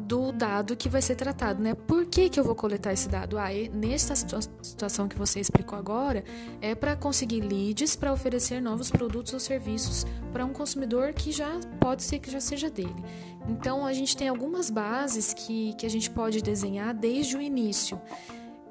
do 0.00 0.32
dado 0.32 0.76
que 0.76 0.88
vai 0.88 1.00
ser 1.00 1.14
tratado, 1.14 1.62
né? 1.62 1.74
Por 1.74 2.04
que, 2.04 2.28
que 2.28 2.38
eu 2.38 2.44
vou 2.44 2.54
coletar 2.54 2.92
esse 2.92 3.08
dado? 3.08 3.38
Ah, 3.38 3.48
nessa 3.72 4.14
situação 4.14 5.08
que 5.08 5.16
você 5.16 5.40
explicou 5.40 5.78
agora, 5.78 6.22
é 6.60 6.74
para 6.74 6.94
conseguir 6.94 7.40
leads 7.40 7.96
para 7.96 8.12
oferecer 8.12 8.60
novos 8.60 8.90
produtos 8.90 9.32
ou 9.32 9.40
serviços 9.40 10.06
para 10.30 10.44
um 10.44 10.52
consumidor 10.52 11.14
que 11.14 11.32
já 11.32 11.58
pode 11.80 12.02
ser 12.02 12.18
que 12.18 12.30
já 12.30 12.40
seja 12.40 12.68
dele. 12.68 12.94
Então, 13.48 13.84
a 13.84 13.92
gente 13.92 14.16
tem 14.16 14.28
algumas 14.28 14.70
bases 14.70 15.34
que, 15.34 15.74
que 15.74 15.86
a 15.86 15.90
gente 15.90 16.10
pode 16.10 16.40
desenhar 16.42 16.94
desde 16.94 17.36
o 17.36 17.40
início. 17.40 18.00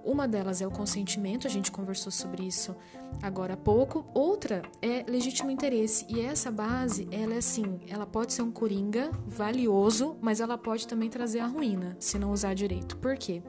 Uma 0.03 0.27
delas 0.27 0.61
é 0.61 0.67
o 0.67 0.71
consentimento, 0.71 1.47
a 1.47 1.49
gente 1.49 1.71
conversou 1.71 2.11
sobre 2.11 2.43
isso 2.43 2.75
agora 3.21 3.53
há 3.53 3.57
pouco. 3.57 4.05
Outra 4.13 4.61
é 4.81 5.05
legítimo 5.07 5.49
interesse. 5.49 6.05
E 6.09 6.19
essa 6.19 6.51
base, 6.51 7.07
ela 7.09 7.35
é 7.35 7.37
assim, 7.37 7.79
ela 7.87 8.05
pode 8.05 8.33
ser 8.33 8.41
um 8.41 8.51
coringa 8.51 9.11
valioso, 9.25 10.17
mas 10.21 10.41
ela 10.41 10.57
pode 10.57 10.87
também 10.87 11.09
trazer 11.09 11.39
a 11.39 11.47
ruína, 11.47 11.95
se 11.99 12.19
não 12.19 12.31
usar 12.31 12.53
direito. 12.53 12.97
Por 12.97 13.15
quê? 13.15 13.41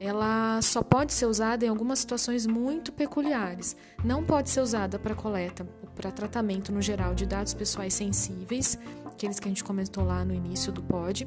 Ela 0.00 0.60
só 0.62 0.82
pode 0.82 1.12
ser 1.12 1.26
usada 1.26 1.64
em 1.64 1.68
algumas 1.68 2.00
situações 2.00 2.46
muito 2.46 2.92
peculiares. 2.92 3.74
Não 4.04 4.22
pode 4.22 4.50
ser 4.50 4.60
usada 4.60 4.98
para 4.98 5.14
coleta, 5.14 5.66
para 5.96 6.12
tratamento 6.12 6.70
no 6.70 6.80
geral 6.80 7.14
de 7.14 7.26
dados 7.26 7.52
pessoais 7.52 7.94
sensíveis, 7.94 8.78
aqueles 9.18 9.40
que 9.40 9.48
a 9.48 9.50
gente 9.50 9.64
comentou 9.64 10.04
lá 10.04 10.24
no 10.24 10.32
início 10.32 10.70
do 10.70 10.80
pod. 10.80 11.26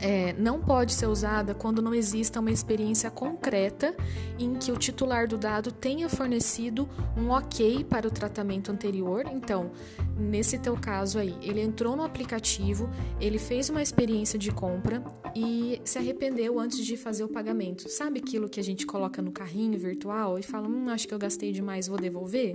É, 0.00 0.32
não 0.34 0.60
pode 0.60 0.92
ser 0.92 1.06
usada 1.06 1.52
quando 1.52 1.82
não 1.82 1.92
exista 1.92 2.38
uma 2.38 2.52
experiência 2.52 3.10
concreta 3.10 3.92
em 4.38 4.54
que 4.54 4.70
o 4.70 4.76
titular 4.76 5.26
do 5.26 5.36
dado 5.36 5.72
tenha 5.72 6.08
fornecido 6.08 6.88
um 7.16 7.30
ok 7.30 7.82
para 7.82 8.06
o 8.06 8.10
tratamento 8.10 8.70
anterior. 8.70 9.24
Então, 9.32 9.72
nesse 10.18 10.58
teu 10.58 10.76
caso 10.76 11.18
aí, 11.18 11.34
ele 11.42 11.60
entrou 11.60 11.96
no 11.96 12.02
aplicativo, 12.02 12.90
ele 13.20 13.38
fez 13.38 13.70
uma 13.70 13.82
experiência 13.82 14.38
de 14.38 14.50
compra 14.50 15.02
e 15.34 15.80
se 15.84 15.98
arrependeu 15.98 16.58
antes 16.58 16.84
de 16.84 16.96
fazer 16.96 17.24
o 17.24 17.28
pagamento. 17.28 17.88
Sabe 17.88 18.18
aquilo 18.18 18.48
que 18.48 18.58
a 18.58 18.64
gente 18.64 18.84
coloca 18.84 19.22
no 19.22 19.30
carrinho 19.30 19.78
virtual 19.78 20.38
e 20.38 20.42
fala, 20.42 20.68
hum, 20.68 20.88
acho 20.88 21.06
que 21.06 21.14
eu 21.14 21.18
gastei 21.18 21.52
demais, 21.52 21.86
vou 21.86 21.98
devolver? 21.98 22.54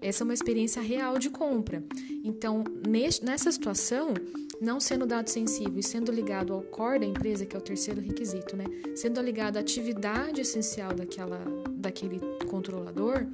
Essa 0.00 0.22
é 0.22 0.24
uma 0.24 0.34
experiência 0.34 0.80
real 0.80 1.18
de 1.18 1.28
compra. 1.28 1.82
Então, 2.24 2.64
nessa 2.88 3.50
situação, 3.50 4.14
não 4.60 4.78
sendo 4.78 5.06
dado 5.06 5.28
sensível 5.28 5.78
e 5.78 5.82
sendo 5.82 6.12
ligado 6.12 6.52
ao 6.52 6.62
core 6.62 7.00
da 7.00 7.06
empresa, 7.06 7.46
que 7.46 7.56
é 7.56 7.58
o 7.58 7.62
terceiro 7.62 8.00
requisito, 8.00 8.56
né? 8.56 8.64
Sendo 8.94 9.20
ligado 9.20 9.56
à 9.56 9.60
atividade 9.60 10.42
essencial 10.42 10.94
daquela, 10.94 11.42
daquele 11.70 12.20
controlador, 12.46 13.26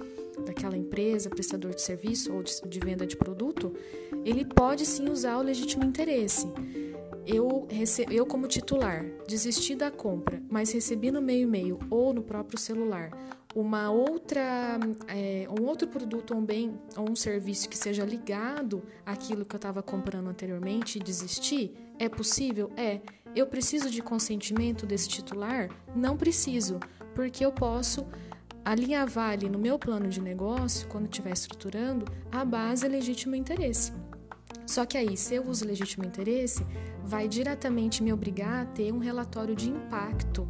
daquela 0.45 0.77
empresa, 0.77 1.31
prestador 1.31 1.75
de 1.75 1.83
serviço 1.83 2.33
ou 2.33 2.43
de, 2.43 2.61
de 2.67 2.81
venda 2.81 3.07
de 3.07 3.17
produto, 3.17 3.73
ele 4.25 4.45
pode 4.45 4.85
sim 4.85 5.09
usar 5.09 5.39
o 5.39 5.43
legítimo 5.43 5.85
interesse. 5.85 6.47
Eu, 7.27 7.67
eu, 8.11 8.25
como 8.25 8.47
titular, 8.47 9.05
desisti 9.27 9.75
da 9.75 9.91
compra, 9.91 10.41
mas 10.49 10.71
recebi 10.71 11.11
no 11.11 11.21
meio 11.21 11.43
e-mail 11.43 11.79
ou 11.91 12.15
no 12.15 12.23
próprio 12.23 12.59
celular 12.59 13.11
uma 13.57 13.91
outra, 13.91 14.79
é, 15.09 15.49
um 15.59 15.65
outro 15.65 15.89
produto 15.89 16.35
ou 16.35 16.41
um 16.41 16.45
bem 16.45 16.79
ou 16.95 17.11
um 17.11 17.17
serviço 17.17 17.71
que 17.71 17.77
seja 17.77 18.05
ligado 18.05 18.83
àquilo 19.05 19.47
que 19.47 19.55
eu 19.55 19.59
estava 19.59 19.83
comprando 19.83 20.29
anteriormente 20.29 20.99
e 20.99 21.03
desistir? 21.03 21.73
É 21.99 22.07
possível? 22.07 22.71
É. 22.77 23.01
Eu 23.35 23.47
preciso 23.47 23.91
de 23.91 24.03
consentimento 24.03 24.85
desse 24.85 25.09
titular? 25.09 25.71
Não 25.95 26.19
preciso, 26.19 26.79
porque 27.15 27.45
eu 27.45 27.51
posso 27.51 28.07
alinhavar 28.67 29.31
ali 29.31 29.49
no 29.49 29.61
meu 29.61 29.79
plano 29.79 30.09
de 30.09 30.21
negócio, 30.21 30.89
quando 30.89 31.05
estiver 31.05 31.33
estruturando, 31.33 32.05
a 32.33 32.45
base 32.45 32.85
é 32.85 32.89
legítimo 32.89 33.37
interesse. 33.37 33.93
Só 34.67 34.85
que 34.85 34.99
aí, 34.99 35.17
se 35.17 35.37
eu 35.37 35.47
uso 35.47 35.65
legítimo 35.65 36.05
interesse, 36.05 36.67
vai 37.05 37.29
diretamente 37.29 38.03
me 38.03 38.13
obrigar 38.13 38.65
a 38.65 38.67
ter 38.67 38.93
um 38.93 38.99
relatório 38.99 39.55
de 39.55 39.71
impacto 39.71 40.49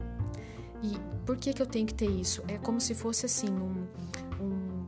e 0.82 0.96
por 1.26 1.36
que, 1.36 1.52
que 1.52 1.60
eu 1.60 1.66
tenho 1.66 1.86
que 1.86 1.92
ter 1.92 2.08
isso? 2.08 2.42
É 2.48 2.56
como 2.56 2.80
se 2.80 2.94
fosse 2.94 3.26
assim 3.26 3.50
um, 3.50 3.86
um 4.40 4.86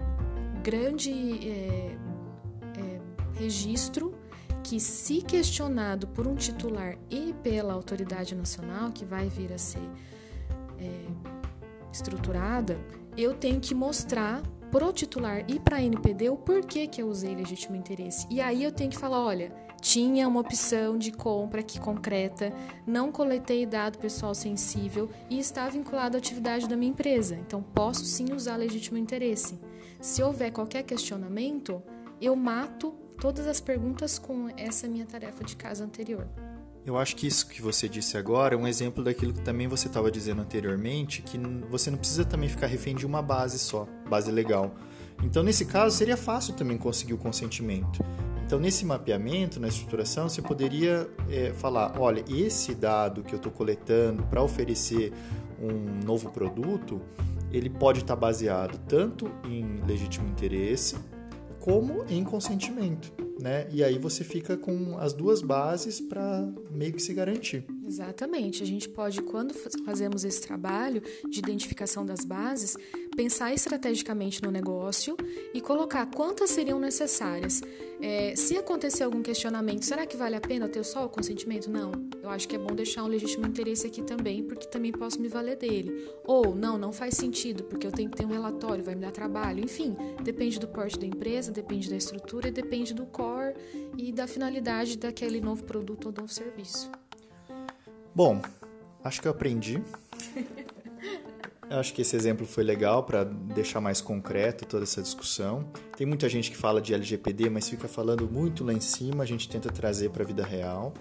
grande 0.63 1.11
é, 1.47 1.97
é, 2.79 3.01
registro 3.35 4.15
que, 4.65 4.81
se 4.81 5.21
questionado 5.21 6.07
por 6.09 6.27
um 6.27 6.35
titular 6.35 6.97
e 7.11 7.35
pela 7.43 7.75
autoridade 7.75 8.35
nacional, 8.35 8.91
que 8.91 9.05
vai 9.05 9.29
vir 9.29 9.53
a 9.53 9.59
ser 9.59 9.83
é, 10.79 11.07
estruturada, 11.93 12.79
eu 13.19 13.35
tenho 13.35 13.61
que 13.61 13.75
mostrar 13.75 14.41
para 14.71 14.87
o 14.87 14.93
titular 14.93 15.45
e 15.49 15.59
para 15.59 15.79
a 15.79 15.83
NPD 15.83 16.31
o 16.31 16.37
porquê 16.37 16.87
que 16.87 17.03
eu 17.03 17.09
usei 17.09 17.35
legítimo 17.35 17.75
interesse. 17.75 18.29
E 18.31 18.41
aí 18.41 18.63
eu 18.63 18.71
tenho 18.71 18.91
que 18.91 18.99
falar, 18.99 19.21
olha, 19.21 19.53
tinha 19.81 20.29
uma 20.29 20.41
opção 20.41 20.97
de 20.97 21.11
compra 21.11 21.61
aqui 21.61 21.81
concreta, 21.81 22.53
não 22.87 23.11
coletei 23.11 23.67
dado 23.67 23.99
pessoal 23.99 24.35
sensível 24.37 25.11
e 25.29 25.39
está 25.41 25.69
vinculado 25.69 26.17
à 26.17 26.19
atividade 26.19 26.69
da 26.69 26.77
minha 26.77 26.93
empresa. 26.93 27.35
Então, 27.35 27.61
posso 27.61 28.05
sim 28.05 28.27
usar 28.33 28.57
legítimo 28.57 28.97
interesse. 28.97 29.59
Se 30.01 30.23
houver 30.23 30.53
qualquer 30.53 30.85
questionamento, 30.85 31.83
eu 32.21 32.37
mato 32.37 32.95
todas 33.21 33.49
as 33.49 33.61
perguntas 33.61 34.17
com 34.17 34.49
essa 34.57 34.87
minha 34.87 35.07
tarefa 35.07 35.43
de 35.43 35.57
casa 35.57 35.85
anterior. 35.85 36.29
Eu 36.89 36.97
acho 36.97 37.17
que 37.17 37.27
isso 37.27 37.47
que 37.47 37.61
você 37.61 37.87
disse 37.87 38.17
agora 38.17 38.55
é 38.55 38.59
um 38.59 38.67
exemplo 38.67 39.05
daquilo 39.05 39.35
que 39.35 39.43
também 39.43 39.69
você 39.69 39.89
estava 39.89 40.11
dizendo 40.11 40.41
anteriormente, 40.41 41.21
que 41.21 41.37
você 41.71 41.91
não 41.91 41.99
precisa 41.99 42.25
também 42.25 42.49
ficar 42.49 42.67
refém 42.67 42.97
de 42.97 43.05
uma 43.05 43.21
base 43.21 43.59
só, 43.59 43.87
base 44.09 44.31
legal. 44.31 44.75
Então, 45.23 45.43
nesse 45.43 45.67
caso, 45.67 45.95
seria 45.95 46.17
fácil 46.17 46.55
também 46.55 46.79
conseguir 46.79 47.13
o 47.13 47.19
consentimento. 47.19 48.03
Então, 48.43 48.59
nesse 48.59 48.87
mapeamento, 48.87 49.61
na 49.61 49.69
estruturação, 49.69 50.31
você 50.31 50.41
poderia 50.41 51.07
é, 51.29 51.53
falar: 51.53 51.93
olha, 52.01 52.25
esse 52.27 52.75
dado 52.75 53.23
que 53.23 53.35
eu 53.35 53.37
estou 53.37 53.53
coletando 53.53 54.23
para 54.23 54.43
oferecer 54.43 55.13
um 55.61 56.03
novo 56.07 56.31
produto, 56.31 57.03
ele 57.53 57.69
pode 57.69 58.01
estar 58.01 58.15
tá 58.15 58.21
baseado 58.21 58.81
tanto 58.89 59.31
em 59.45 59.83
legítimo 59.87 60.27
interesse 60.27 60.97
como 61.61 62.03
em 62.09 62.25
consentimento 62.25 63.28
né? 63.39 63.67
E 63.73 63.83
aí 63.85 63.99
você 63.99 64.25
fica 64.25 64.57
com 64.57 64.99
as 64.99 65.13
duas 65.13 65.41
bases 65.41 66.01
para 66.01 66.49
meio 66.71 66.93
que 66.93 67.03
se 67.03 67.15
garantir. 67.15 67.65
Exatamente. 67.89 68.63
A 68.63 68.67
gente 68.67 68.87
pode, 68.87 69.23
quando 69.23 69.55
fazemos 69.85 70.23
esse 70.23 70.43
trabalho 70.43 71.03
de 71.27 71.39
identificação 71.39 72.05
das 72.05 72.23
bases, 72.23 72.77
pensar 73.17 73.53
estrategicamente 73.55 74.43
no 74.43 74.51
negócio 74.51 75.17
e 75.55 75.61
colocar 75.63 76.05
quantas 76.07 76.51
seriam 76.51 76.79
necessárias. 76.79 77.63
É, 78.01 78.37
se 78.37 78.57
acontecer 78.59 79.05
algum 79.05 79.23
questionamento, 79.23 79.85
será 79.85 80.07
que 80.07 80.19
vale 80.19 80.37
a 80.37 80.41
pena 80.41 80.69
ter 80.69 80.85
só 80.85 81.07
o 81.07 81.09
consentimento? 81.09 81.71
Não. 81.71 81.91
Eu 82.23 82.29
acho 82.29 82.47
que 82.47 82.57
é 82.57 82.59
bom 82.59 82.75
deixar 82.75 83.05
um 83.05 83.09
legítimo 83.09 83.47
interesse 83.47 83.87
aqui 83.87 84.03
também, 84.03 84.45
porque 84.45 84.67
também 84.67 84.93
posso 84.93 85.19
me 85.19 85.27
valer 85.27 85.57
dele. 85.57 86.07
Ou, 86.25 86.55
não, 86.55 86.77
não 86.77 86.93
faz 86.93 87.15
sentido, 87.15 87.65
porque 87.65 87.87
eu 87.87 87.91
tenho 87.91 88.11
que 88.11 88.19
ter 88.19 88.27
um 88.27 88.31
relatório, 88.31 88.85
vai 88.85 88.95
me 88.95 89.01
dar 89.01 89.13
trabalho. 89.13 89.65
Enfim, 89.65 89.97
depende 90.23 90.61
do 90.61 90.69
porte 90.69 90.99
da 90.99 91.07
empresa, 91.07 91.51
depende 91.51 91.89
da 91.89 91.97
estrutura 91.97 92.51
depende 92.51 92.93
do 92.93 93.07
core 93.07 93.55
e 93.97 94.13
da 94.13 94.27
finalidade 94.27 94.99
daquele 94.99 95.41
novo 95.41 95.65
produto 95.65 96.07
ou 96.07 96.13
novo 96.13 96.29
serviço. 96.29 96.91
Bom, 98.19 98.43
acho 99.05 99.23
que 99.23 99.29
eu 99.29 99.31
aprendi. 99.31 99.81
Eu 101.71 101.79
acho 101.79 101.95
que 101.95 102.03
esse 102.03 102.17
exemplo 102.17 102.45
foi 102.45 102.65
legal 102.65 103.05
para 103.05 103.23
deixar 103.23 103.81
mais 103.81 104.01
concreto 104.01 104.67
toda 104.67 104.83
essa 104.83 105.01
discussão. 105.01 105.71
Tem 105.97 106.05
muita 106.05 106.29
gente 106.29 106.51
que 106.51 106.57
fala 106.57 106.83
de 106.83 106.93
LGPD, 106.93 107.49
mas 107.49 107.69
fica 107.69 107.87
falando 107.87 108.29
muito 108.29 108.65
lá 108.65 108.73
em 108.73 108.81
cima, 108.81 109.23
a 109.23 109.27
gente 109.27 109.49
tenta 109.49 109.71
trazer 109.71 110.11
para 110.11 110.25
a 110.25 110.27
vida 110.27 110.45
real. 110.45 110.93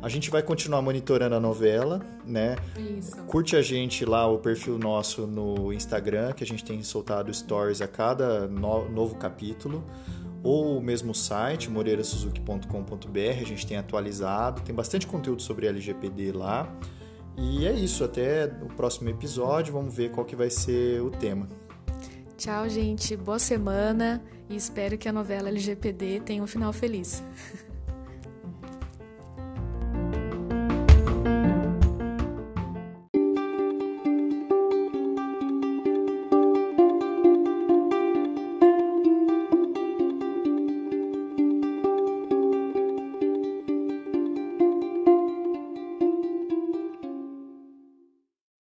A 0.00 0.08
gente 0.08 0.30
vai 0.30 0.42
continuar 0.42 0.80
monitorando 0.80 1.34
a 1.34 1.40
novela, 1.40 2.00
né? 2.24 2.56
Isso. 2.78 3.14
Curte 3.26 3.54
a 3.54 3.60
gente 3.60 4.06
lá, 4.06 4.26
o 4.26 4.38
perfil 4.38 4.78
nosso 4.78 5.26
no 5.26 5.74
Instagram, 5.74 6.32
que 6.32 6.42
a 6.42 6.46
gente 6.46 6.64
tem 6.64 6.82
soltado 6.82 7.34
stories 7.34 7.82
a 7.82 7.88
cada 7.88 8.48
no 8.48 8.88
novo 8.88 9.16
capítulo. 9.16 9.84
Ou 10.46 10.78
o 10.78 10.80
mesmo 10.80 11.12
site, 11.12 11.68
moreirasuzuki.com.br, 11.68 13.40
a 13.40 13.44
gente 13.44 13.66
tem 13.66 13.76
atualizado, 13.78 14.62
tem 14.62 14.72
bastante 14.72 15.04
conteúdo 15.04 15.42
sobre 15.42 15.66
LGPD 15.66 16.30
lá. 16.30 16.72
E 17.36 17.66
é 17.66 17.72
isso, 17.72 18.04
até 18.04 18.44
o 18.62 18.68
próximo 18.68 19.08
episódio, 19.08 19.72
vamos 19.72 19.92
ver 19.92 20.12
qual 20.12 20.24
que 20.24 20.36
vai 20.36 20.48
ser 20.48 21.02
o 21.02 21.10
tema. 21.10 21.48
Tchau, 22.38 22.68
gente. 22.68 23.16
Boa 23.16 23.40
semana 23.40 24.22
e 24.48 24.54
espero 24.54 24.96
que 24.96 25.08
a 25.08 25.12
novela 25.12 25.48
LGPD 25.48 26.20
tenha 26.20 26.40
um 26.40 26.46
final 26.46 26.72
feliz. 26.72 27.24